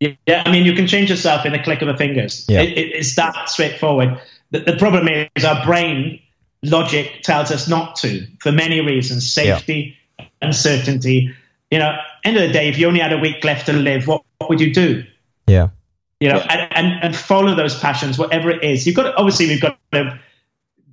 [0.00, 2.44] Yeah, I mean, you can change yourself in a click of the fingers.
[2.48, 2.62] Yeah.
[2.62, 4.20] It, it, it's that straightforward.
[4.50, 6.20] The, the problem is our brain
[6.62, 9.96] logic tells us not to for many reasons: safety,
[10.40, 11.34] uncertainty.
[11.70, 14.06] You know, end of the day, if you only had a week left to live,
[14.06, 15.04] what, what would you do?
[15.46, 15.68] Yeah.
[16.22, 18.86] You know, and, and, and follow those passions, whatever it is.
[18.86, 20.20] You've got to, obviously we've got to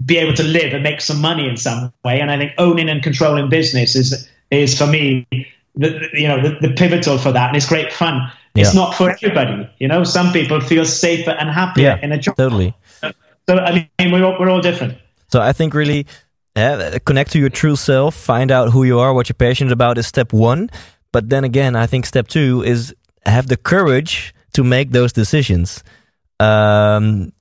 [0.04, 2.20] be able to live and make some money in some way.
[2.22, 5.28] And I think owning and controlling business is is for me,
[5.76, 8.32] the, you know, the, the pivotal for that, and it's great fun.
[8.56, 10.04] It's not for everybody, you know.
[10.04, 12.00] Some people feel safer and happier Yeah.
[12.06, 12.36] in a job.
[12.36, 12.74] Totally.
[13.48, 14.98] So I mean, we're all, we're all different.
[15.28, 16.08] So I think really
[16.56, 19.98] uh, connect to your true self, find out who you are, what you're passionate about
[19.98, 20.70] is step one.
[21.12, 22.94] But then again, I think step two is
[23.26, 25.84] have the courage to make those decisions.
[26.40, 27.32] Um,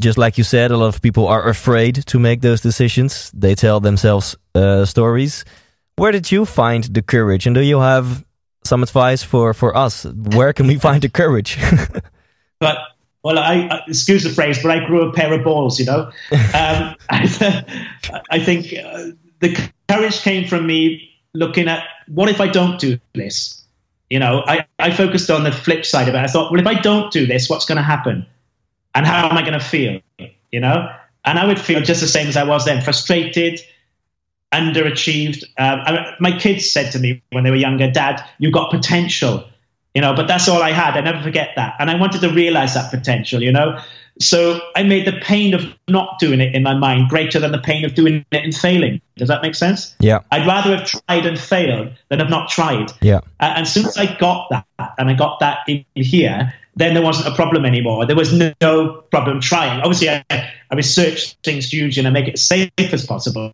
[0.00, 3.30] just like you said, a lot of people are afraid to make those decisions.
[3.34, 5.44] They tell themselves uh, stories.
[5.96, 7.46] Where did you find the courage?
[7.46, 8.24] And do you have
[8.64, 10.04] some advice for for us.
[10.04, 11.58] Where can we find the courage?
[12.60, 12.78] but
[13.22, 15.78] well, I, excuse the phrase, but I grew a pair of balls.
[15.78, 16.00] You know,
[16.32, 17.64] um, I,
[18.30, 22.98] I, think uh, the courage came from me looking at what if I don't do
[23.14, 23.61] this.
[24.12, 26.18] You know, I, I focused on the flip side of it.
[26.18, 28.26] I thought, well, if I don't do this, what's going to happen,
[28.94, 30.00] and how am I going to feel?
[30.50, 30.94] You know,
[31.24, 33.60] and I would feel just the same as I was then, frustrated,
[34.52, 35.44] underachieved.
[35.56, 39.44] Um, I, my kids said to me when they were younger, Dad, you've got potential
[39.94, 40.96] you know, but that's all I had.
[40.96, 41.74] I never forget that.
[41.78, 43.78] And I wanted to realize that potential, you know.
[44.20, 47.58] So I made the pain of not doing it in my mind greater than the
[47.58, 49.00] pain of doing it and failing.
[49.16, 49.96] Does that make sense?
[50.00, 50.20] Yeah.
[50.30, 52.92] I'd rather have tried and failed than have not tried.
[53.00, 53.20] Yeah.
[53.40, 54.66] Uh, and since I got that
[54.98, 58.06] and I got that in here, then there wasn't a problem anymore.
[58.06, 59.80] There was no, no problem trying.
[59.80, 63.52] Obviously, I, I researched things huge and I make it as safe as possible.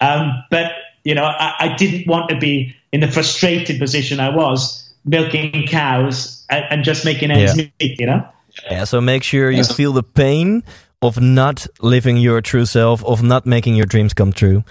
[0.00, 0.72] Um, but,
[1.04, 5.66] you know, I, I didn't want to be in the frustrated position I was milking
[5.66, 7.66] cows and, and just making ends yeah.
[7.80, 8.28] meet, you know?
[8.70, 10.62] Yeah, so make sure you feel the pain
[11.00, 14.64] of not living your true self, of not making your dreams come true.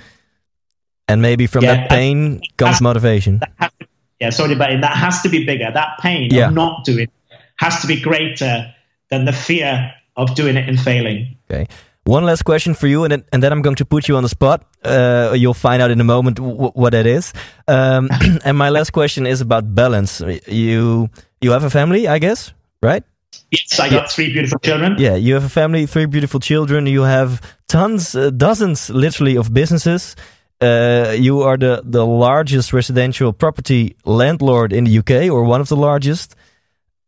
[1.07, 3.39] And maybe from yeah, that pain comes motivation.
[3.39, 3.71] To,
[4.19, 4.81] yeah, sorry but.
[4.81, 5.71] That has to be bigger.
[5.73, 6.47] That pain yeah.
[6.47, 7.11] of not doing it
[7.57, 8.73] has to be greater
[9.09, 11.37] than the fear of doing it and failing.
[11.49, 11.67] Okay.
[12.05, 14.23] One last question for you, and then, and then I'm going to put you on
[14.23, 14.63] the spot.
[14.83, 17.33] Uh, you'll find out in a moment what that is.
[17.67, 18.09] Um,
[18.45, 20.21] and my last question is about balance.
[20.47, 21.09] You
[21.41, 23.03] you have a family, I guess, right?
[23.51, 24.07] Yes, I got yeah.
[24.07, 24.95] three beautiful children.
[24.97, 26.85] Yeah, you have a family, three beautiful children.
[26.85, 30.15] You have tons, uh, dozens, literally, of businesses.
[30.59, 35.69] Uh, you are the the largest residential property landlord in the UK, or one of
[35.69, 36.35] the largest.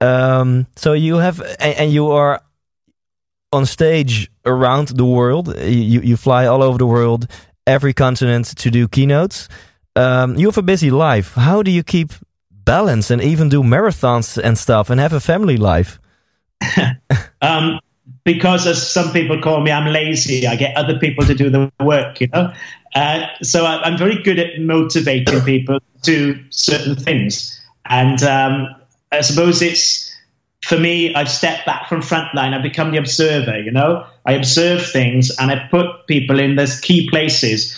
[0.02, 2.42] Um, so you have, and, and you are
[3.52, 5.48] on stage around the world.
[5.58, 7.28] You you fly all over the world,
[7.68, 9.50] every continent to do keynotes.
[9.96, 11.34] Um, you have a busy life.
[11.34, 12.14] How do you keep
[12.50, 15.99] balance and even do marathons and stuff and have a family life?
[17.42, 17.80] um,
[18.24, 20.46] because as some people call me, I'm lazy.
[20.48, 22.54] I get other people to do the work, you know.
[22.96, 28.76] Uh, so I, am very good at motivating people to certain things, and um,
[29.12, 30.10] I suppose it's
[30.64, 32.54] for me, I've stepped back from frontline.
[32.54, 33.60] I've become the observer.
[33.60, 37.76] You know, I observe things and I put people in those key places.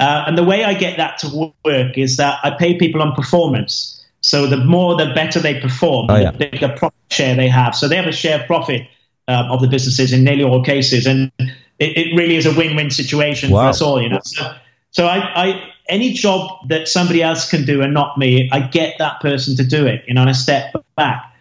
[0.00, 3.14] Uh, and the way I get that to work is that I pay people on
[3.14, 4.01] performance.
[4.22, 6.30] So the more, the better they perform, oh, yeah.
[6.30, 7.74] the bigger profit share they have.
[7.74, 8.82] So they have a share of profit
[9.28, 12.90] um, of the businesses in nearly all cases, and it, it really is a win-win
[12.90, 13.62] situation wow.
[13.62, 14.00] for us all.
[14.00, 14.54] You know, so,
[14.90, 18.98] so I, I any job that somebody else can do and not me, I get
[18.98, 20.04] that person to do it.
[20.06, 21.32] You know, and I step back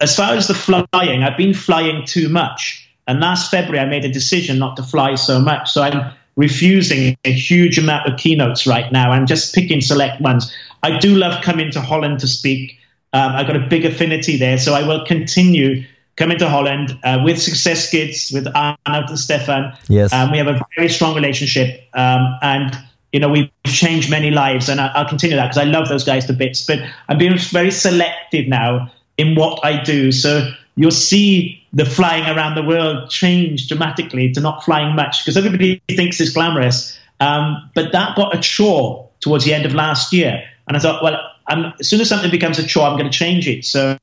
[0.00, 2.88] as far as the flying, I've been flying too much.
[3.06, 5.70] And last February, I made a decision not to fly so much.
[5.70, 9.10] So I'm refusing a huge amount of keynotes right now.
[9.10, 10.52] I'm just picking select ones.
[10.82, 12.78] I do love coming to Holland to speak.
[13.12, 14.58] Um, I've got a big affinity there.
[14.58, 15.84] So I will continue
[16.16, 19.76] coming to Holland uh, with Success Gids, with Arnoud and Stefan.
[19.88, 20.12] Yes.
[20.12, 21.88] Um, we have a very strong relationship.
[21.94, 22.76] Um, and
[23.12, 26.04] you know, we've changed many lives, and I, will continue that because I love those
[26.04, 26.66] guys to bits.
[26.66, 30.12] But I'm being very selective now in what I do.
[30.12, 35.36] So you'll see the flying around the world changed dramatically to not flying much because
[35.36, 36.98] everybody thinks it's glamorous.
[37.20, 40.42] Um, but that got a chore towards the end of last year.
[40.66, 43.16] And I thought, well, I'm, as soon as something becomes a chore, I'm going to
[43.16, 43.66] change it.
[43.66, 43.98] So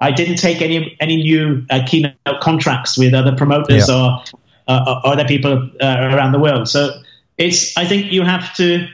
[0.00, 3.94] I didn't take any any new uh, keynote contracts with other promoters yeah.
[3.94, 4.24] or,
[4.66, 6.66] uh, or, other people uh, around the world.
[6.66, 7.02] So
[7.36, 8.88] it's I think you have to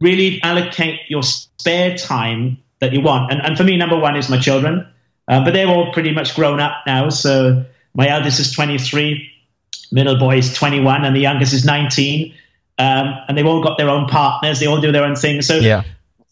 [0.00, 3.30] really allocate your spare time that you want.
[3.32, 4.86] And, and for me, number one is my children,
[5.28, 7.10] uh, but they're all pretty much grown up now.
[7.10, 7.64] So
[7.94, 9.30] my eldest is 23,
[9.92, 12.34] middle boy is 21, and the youngest is 19.
[12.78, 14.60] Um, and they've all got their own partners.
[14.60, 15.42] They all do their own thing.
[15.42, 15.82] So, yeah.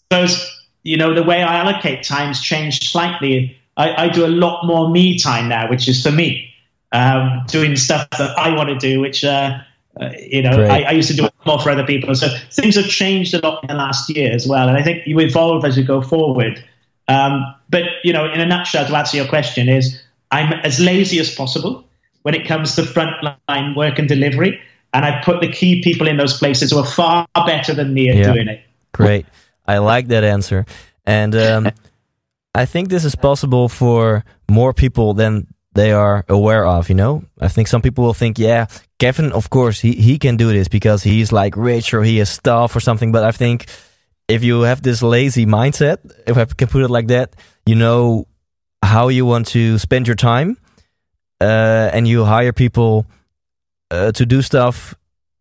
[0.05, 3.59] suppose, you know, the way I allocate time's changed slightly.
[3.77, 6.55] I, I do a lot more me time now, which is for me,
[6.93, 9.59] um, doing stuff that I want to do, which, uh,
[10.01, 12.15] uh, you know, I, I, used to do it more for other people.
[12.15, 14.69] So things have changed a lot in the last year as well.
[14.69, 16.63] And I think you evolve as you go forward.
[17.09, 20.01] Um, but, you know, in a nutshell, to answer your question, is
[20.31, 21.85] I'm as lazy as possible
[22.23, 24.61] when it comes to frontline work and delivery.
[24.93, 28.09] And I put the key people in those places who are far better than me
[28.09, 28.33] at yeah.
[28.33, 28.63] doing it.
[28.93, 29.27] Great.
[29.67, 30.67] I like that answer.
[31.05, 31.71] And um,
[32.55, 37.23] I think this is possible for more people than they are aware of, you know?
[37.39, 38.67] I think some people will think, yeah,
[38.99, 42.31] Kevin, of course, he, he can do this because he's like rich or he has
[42.31, 43.13] stuff or something.
[43.13, 43.67] But I think
[44.29, 48.27] if you have this lazy mindset, if I can put it like that, you know
[48.83, 50.57] how you want to spend your time
[51.41, 53.07] uh, and you hire people
[53.91, 54.95] uh, to do stuff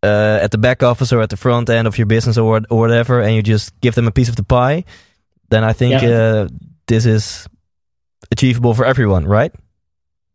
[0.03, 2.79] uh, at the back office or at the front end of your business or, or
[2.79, 4.83] whatever, and you just give them a piece of the pie,
[5.49, 6.09] then I think Yeah.
[6.09, 6.47] uh,
[6.88, 7.47] this is
[8.31, 9.51] achievable for everyone, right?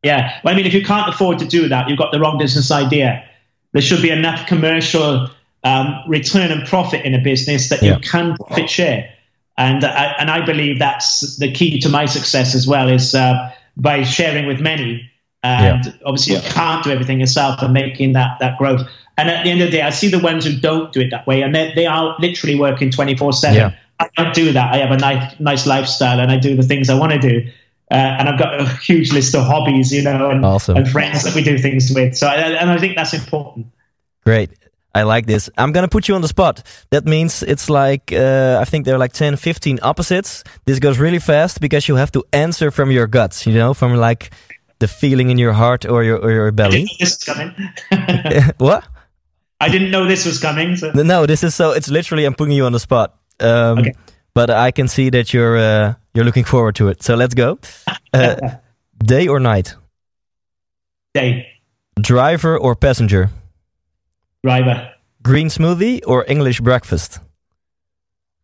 [0.03, 0.41] Yeah.
[0.43, 2.71] Well, I mean, if you can't afford to do that, you've got the wrong business
[2.71, 3.23] idea.
[3.73, 5.31] There should be enough commercial
[5.65, 7.95] um, return and profit in a business that Yeah.
[7.97, 9.11] you can profit share.
[9.59, 13.51] And I, and I believe that's the key to my success as well is uh,
[13.77, 15.07] by sharing with many.
[15.43, 18.83] And obviously, you can't do everything yourself and making that, that growth.
[19.17, 21.11] And at the end of the day, I see the ones who don't do it
[21.11, 23.39] that way, and they, they are literally working 24 Yeah.
[23.39, 23.75] 7.
[24.01, 24.75] I don't do that.
[24.75, 27.51] I have a nice, nice lifestyle and I do the things I want to do.
[27.91, 30.77] Uh, and I've got a huge list of hobbies, you know, and, Awesome.
[30.79, 32.17] and friends that we do things with.
[32.17, 33.67] So, I, and I think that's important.
[34.25, 34.51] Great.
[34.95, 35.49] I like this.
[35.57, 36.63] I'm going to put you on the spot.
[36.91, 40.43] That means it's like, uh, I think there are like 10, 15 opposites.
[40.65, 43.95] This goes really fast because you have to answer from your guts, you know, from
[43.95, 44.31] like
[44.81, 46.85] the feeling in your heart or your, or your I belly.
[46.87, 48.53] didn't know this was coming.
[48.59, 48.85] what?
[49.61, 50.77] I didn't know this was coming.
[50.77, 50.91] So.
[50.93, 53.15] No, this is so, it's literally, I'm putting you on the spot.
[53.39, 53.95] Um, Okay.
[54.33, 57.03] But I can see that you're, uh, you're looking forward to it.
[57.03, 57.59] So let's go.
[58.13, 58.37] Uh,
[58.99, 59.77] day or night?
[61.15, 61.47] Day,
[62.01, 63.31] Driver or passenger?
[64.45, 64.89] Driver,
[65.23, 67.21] Green smoothie or English breakfast?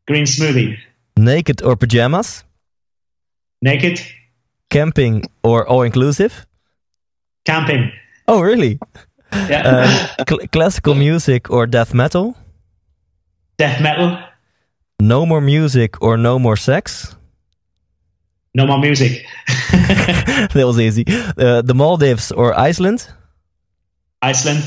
[0.07, 0.77] green smoothie,
[1.17, 2.45] Naked or pajamas?
[3.63, 4.01] naked,
[4.71, 6.47] Camping or all inclusive?
[7.45, 7.91] camping.
[8.29, 8.79] Oh, really?
[9.33, 9.63] Yeah.
[9.65, 12.35] Uh, cl- classical music or death metal?
[13.59, 14.19] Death metal,
[15.01, 17.17] No more music or no more sex?
[18.55, 19.25] no more music.
[20.55, 21.05] that was easy.
[21.39, 23.07] Uh, the Maldives or Iceland?
[24.23, 24.63] Iceland,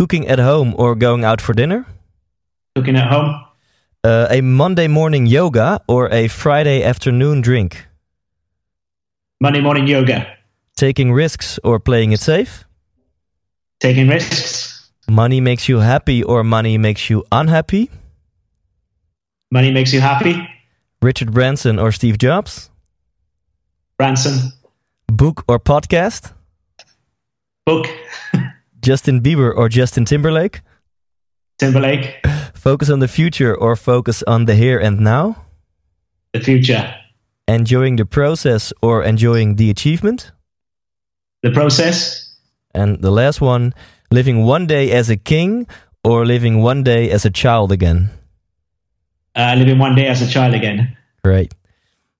[0.00, 1.84] Cooking at home or going out for dinner?
[2.74, 3.34] cooking at home,
[4.02, 7.84] Uh, a Monday morning yoga or a Friday afternoon drink?
[9.42, 10.26] Monday morning yoga,
[10.74, 12.64] Taking risks or playing it safe?
[13.80, 14.90] taking risks.
[15.06, 17.90] Money makes you happy or money makes you unhappy?
[19.50, 20.48] Money makes you happy.
[21.02, 22.70] Richard Branson or Steve Jobs?
[23.98, 24.52] Branson,
[25.12, 26.32] Book or podcast?
[27.66, 27.86] book,
[28.80, 30.60] Justin Bieber or Justin Timberlake?
[31.58, 32.24] Timberlake,
[32.54, 35.36] Focus on the future or focus on the here and now?
[36.32, 36.94] the future,
[37.48, 40.32] Enjoying the process or enjoying the achievement?
[41.42, 42.36] the process,
[42.74, 43.72] And the last one,
[44.10, 45.66] living one day as a king
[46.04, 48.10] or living one day as a child again?
[49.36, 50.96] uh, living one day as a child again.
[51.24, 51.54] Great.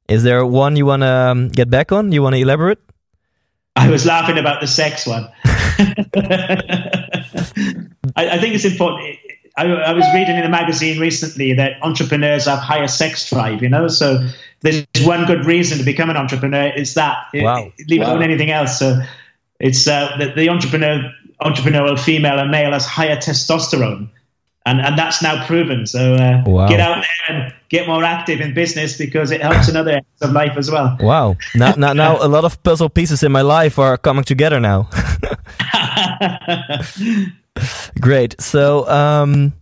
[0.08, 2.12] Is there one you want to um, get back on?
[2.12, 2.78] You want to elaborate?
[3.80, 5.28] I was laughing about the sex one.
[8.16, 9.16] I, I think it's important.
[9.56, 13.68] I, I was reading in a magazine recently that entrepreneurs have higher sex drive, you
[13.68, 13.88] know.
[13.88, 14.26] So
[14.60, 17.72] there's one good reason to become an entrepreneur is that Wow.
[17.88, 18.12] leave Wow.
[18.12, 18.78] alone anything else.
[18.78, 19.00] So
[19.58, 21.10] it's uh, the, the entrepreneur
[21.40, 24.10] entrepreneurial female and male has higher testosterone.
[24.66, 25.86] And, and that's now proven.
[25.86, 26.68] So uh, Wow.
[26.68, 30.04] get out there and get more active in business because it helps in other areas
[30.20, 30.96] of life as well.
[31.00, 31.36] Wow.
[31.54, 34.88] Now, now, now a lot of puzzle pieces in my life are coming together now.
[38.00, 38.40] Great.
[38.40, 39.52] So, um,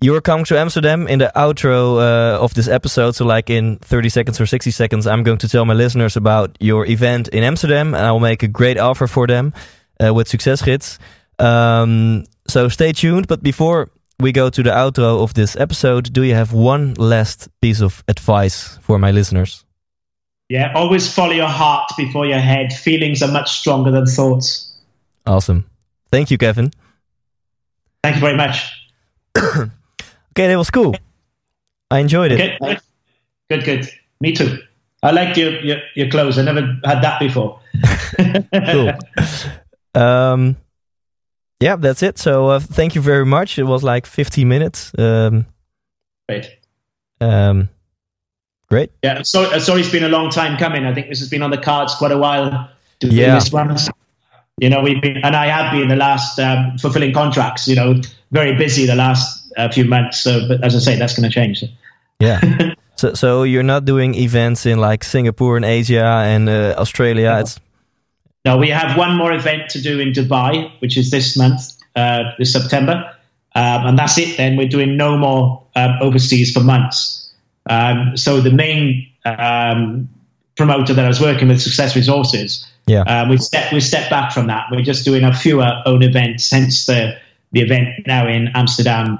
[0.00, 3.14] you're coming to Amsterdam in the outro uh, of this episode.
[3.14, 6.56] So, like in 30 seconds or 60 seconds, I'm going to tell my listeners about
[6.60, 9.52] your event in Amsterdam, and I'll make a great offer for them
[10.04, 10.98] uh, with Success Gids.
[11.38, 13.28] Um, so, stay tuned.
[13.28, 13.90] But before
[14.22, 18.02] we go to the outro of this episode, do you have one last piece of
[18.08, 19.64] advice for my listeners?
[20.48, 22.72] Yeah, always follow your heart before your head.
[22.72, 24.74] Feelings are much stronger than thoughts.
[25.26, 25.64] Awesome.
[26.10, 26.70] Thank you, Kevin.
[28.02, 28.70] Thank you very much.
[30.34, 30.94] Okay, that was cool.
[31.90, 32.40] I enjoyed it.
[32.40, 32.80] Okay, good,
[33.50, 33.90] good, good.
[34.18, 34.56] Me too.
[35.02, 36.38] I liked your, your, your clothes.
[36.38, 37.60] I never had that before.
[38.72, 38.92] cool.
[39.94, 40.56] Um,
[41.62, 42.18] yeah, that's it.
[42.18, 43.58] So uh, thank you very much.
[43.58, 44.92] It was like 15 minutes.
[44.98, 45.46] Um,
[46.28, 46.50] Great.
[47.20, 47.68] um,
[48.68, 48.90] great.
[49.02, 50.84] Yeah, so, uh, sorry it's been a long time coming.
[50.84, 52.68] I think this has been on the cards quite a while.
[53.00, 53.34] Doing Yeah.
[53.34, 53.76] this one.
[54.58, 57.66] You know, we've been, and I have been the last um, fulfilling contracts.
[57.68, 58.00] You know,
[58.30, 60.22] very busy the last uh, few months.
[60.22, 61.64] So, but as I say, that's going to change.
[62.20, 62.40] Yeah.
[62.96, 67.38] so so you're not doing events in like Singapore and Asia and uh, Australia.
[67.40, 67.58] It's
[68.44, 71.62] Now we have one more event to do in Dubai, which is this month,
[71.94, 73.14] uh, this September,
[73.54, 74.36] um, and that's it.
[74.36, 77.30] Then we're doing no more um, overseas for months.
[77.70, 80.08] Um, so the main um,
[80.56, 83.02] promoter that I was working with, Success Resources, yeah.
[83.02, 84.66] um, we step we step back from that.
[84.70, 86.50] We're just doing a fewer own events.
[86.50, 87.16] Hence the
[87.52, 89.18] the event now in Amsterdam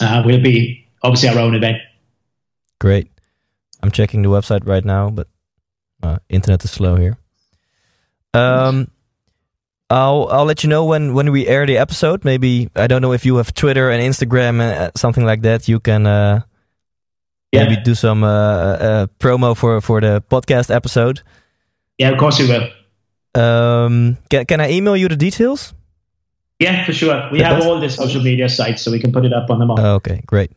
[0.00, 1.78] uh, will be obviously our own event.
[2.80, 3.08] Great.
[3.82, 5.28] I'm checking the website right now, but
[6.02, 7.18] uh, internet is slow here.
[8.34, 8.88] Um,
[9.90, 12.24] I'll I'll let you know when when we air the episode.
[12.24, 15.68] Maybe I don't know if you have Twitter and Instagram and uh, something like that.
[15.68, 16.40] You can uh,
[17.52, 17.64] Yeah.
[17.68, 18.28] maybe do some uh,
[18.80, 21.20] uh, promo for for the podcast episode.
[21.98, 22.68] Yeah, of course you will.
[23.34, 25.74] Um, can can I email you the details?
[26.58, 27.28] Yeah, for sure.
[27.32, 29.50] We The have best- all the social media sites, so we can put it up
[29.50, 29.80] on them all.
[29.96, 30.52] Okay, great.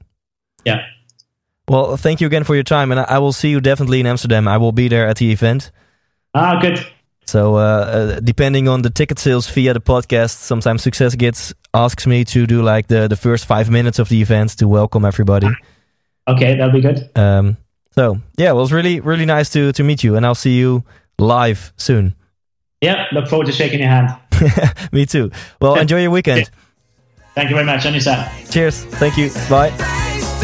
[0.66, 0.86] yeah.
[1.68, 4.06] Well, thank you again for your time, and I, I will see you definitely in
[4.06, 4.48] Amsterdam.
[4.48, 5.72] I will be there at the event.
[6.36, 6.78] Ah, good.
[7.26, 12.06] So, uh, uh, depending on the ticket sales via the podcast, sometimes Success Gids asks
[12.06, 15.50] me to do like the, the first five minutes of the event to welcome everybody.
[16.28, 17.10] Okay, that'll be good.
[17.16, 17.58] Um,
[17.92, 20.84] so, yeah, it was really, really nice to, to meet you, and I'll see you
[21.18, 22.16] live soon.
[22.82, 24.16] Yeah, look forward to shaking your hand.
[24.92, 25.32] me too.
[25.60, 26.50] Well, enjoy your weekend.
[27.34, 27.86] Thank you very much.
[27.86, 28.52] Yourself.
[28.52, 28.84] Cheers.
[28.86, 29.30] Thank you.
[29.50, 30.35] Bye.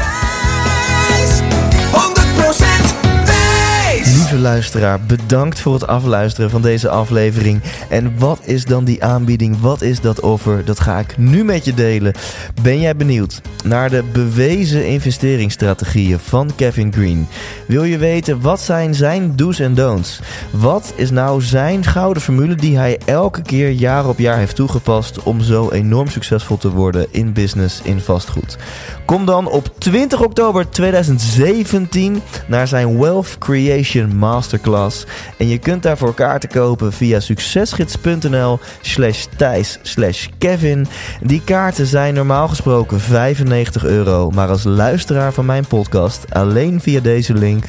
[4.31, 7.61] Lieve luisteraar, bedankt voor het afluisteren van deze aflevering.
[7.89, 9.59] En wat is dan die aanbieding?
[9.59, 10.65] Wat is dat offer?
[10.65, 12.13] Dat ga ik nu met je delen.
[12.61, 17.27] Ben jij benieuwd naar de bewezen investeringsstrategieën van Kevin Green?
[17.67, 20.19] Wil je weten wat zijn zijn do's en don'ts?
[20.51, 25.23] Wat is nou zijn gouden formule die hij elke keer jaar op jaar heeft toegepast
[25.23, 28.57] om zo enorm succesvol te worden in business in vastgoed?
[29.05, 35.05] Kom dan op 20 oktober 2017 naar zijn Wealth Creation Masterclass.
[35.37, 40.87] En je kunt daarvoor kaarten kopen via succesgids.nl slash Thijs slash Kevin.
[41.21, 44.29] Die kaarten zijn normaal gesproken 95 euro.
[44.29, 47.63] Maar als luisteraar van mijn podcast, alleen via deze link,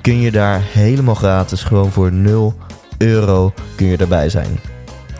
[0.00, 2.54] kun je daar helemaal gratis gewoon voor 0
[2.98, 4.60] euro kun je erbij zijn.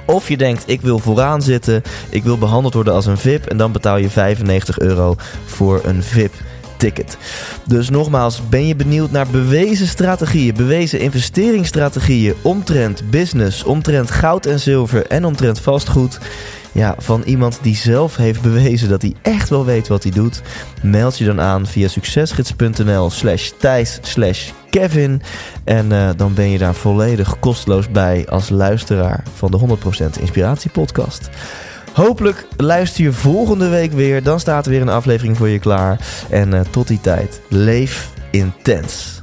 [0.06, 3.56] Of je denkt, ik wil vooraan zitten, ik wil behandeld worden als een VIP en
[3.56, 6.34] dan betaal je 95 euro voor een VIP
[6.76, 7.16] ticket.
[7.66, 14.60] Dus nogmaals, ben je benieuwd naar bewezen strategieën, bewezen investeringsstrategieën omtrent business, omtrent goud en
[14.60, 16.18] zilver en omtrent vastgoed?
[16.76, 20.42] Ja, van iemand die zelf heeft bewezen dat hij echt wel weet wat hij doet.
[20.82, 25.22] Meld je dan aan via succesgids.nl slash Thijs slash Kevin.
[25.64, 29.58] En eh, dan ben je daar volledig kosteloos bij als luisteraar van de
[30.16, 31.30] 100% Inspiratie podcast.
[31.96, 34.22] Hopelijk luister je volgende week weer.
[34.22, 36.00] Dan staat er weer een aflevering voor je klaar.
[36.30, 39.22] En eh, tot die tijd, leef intens.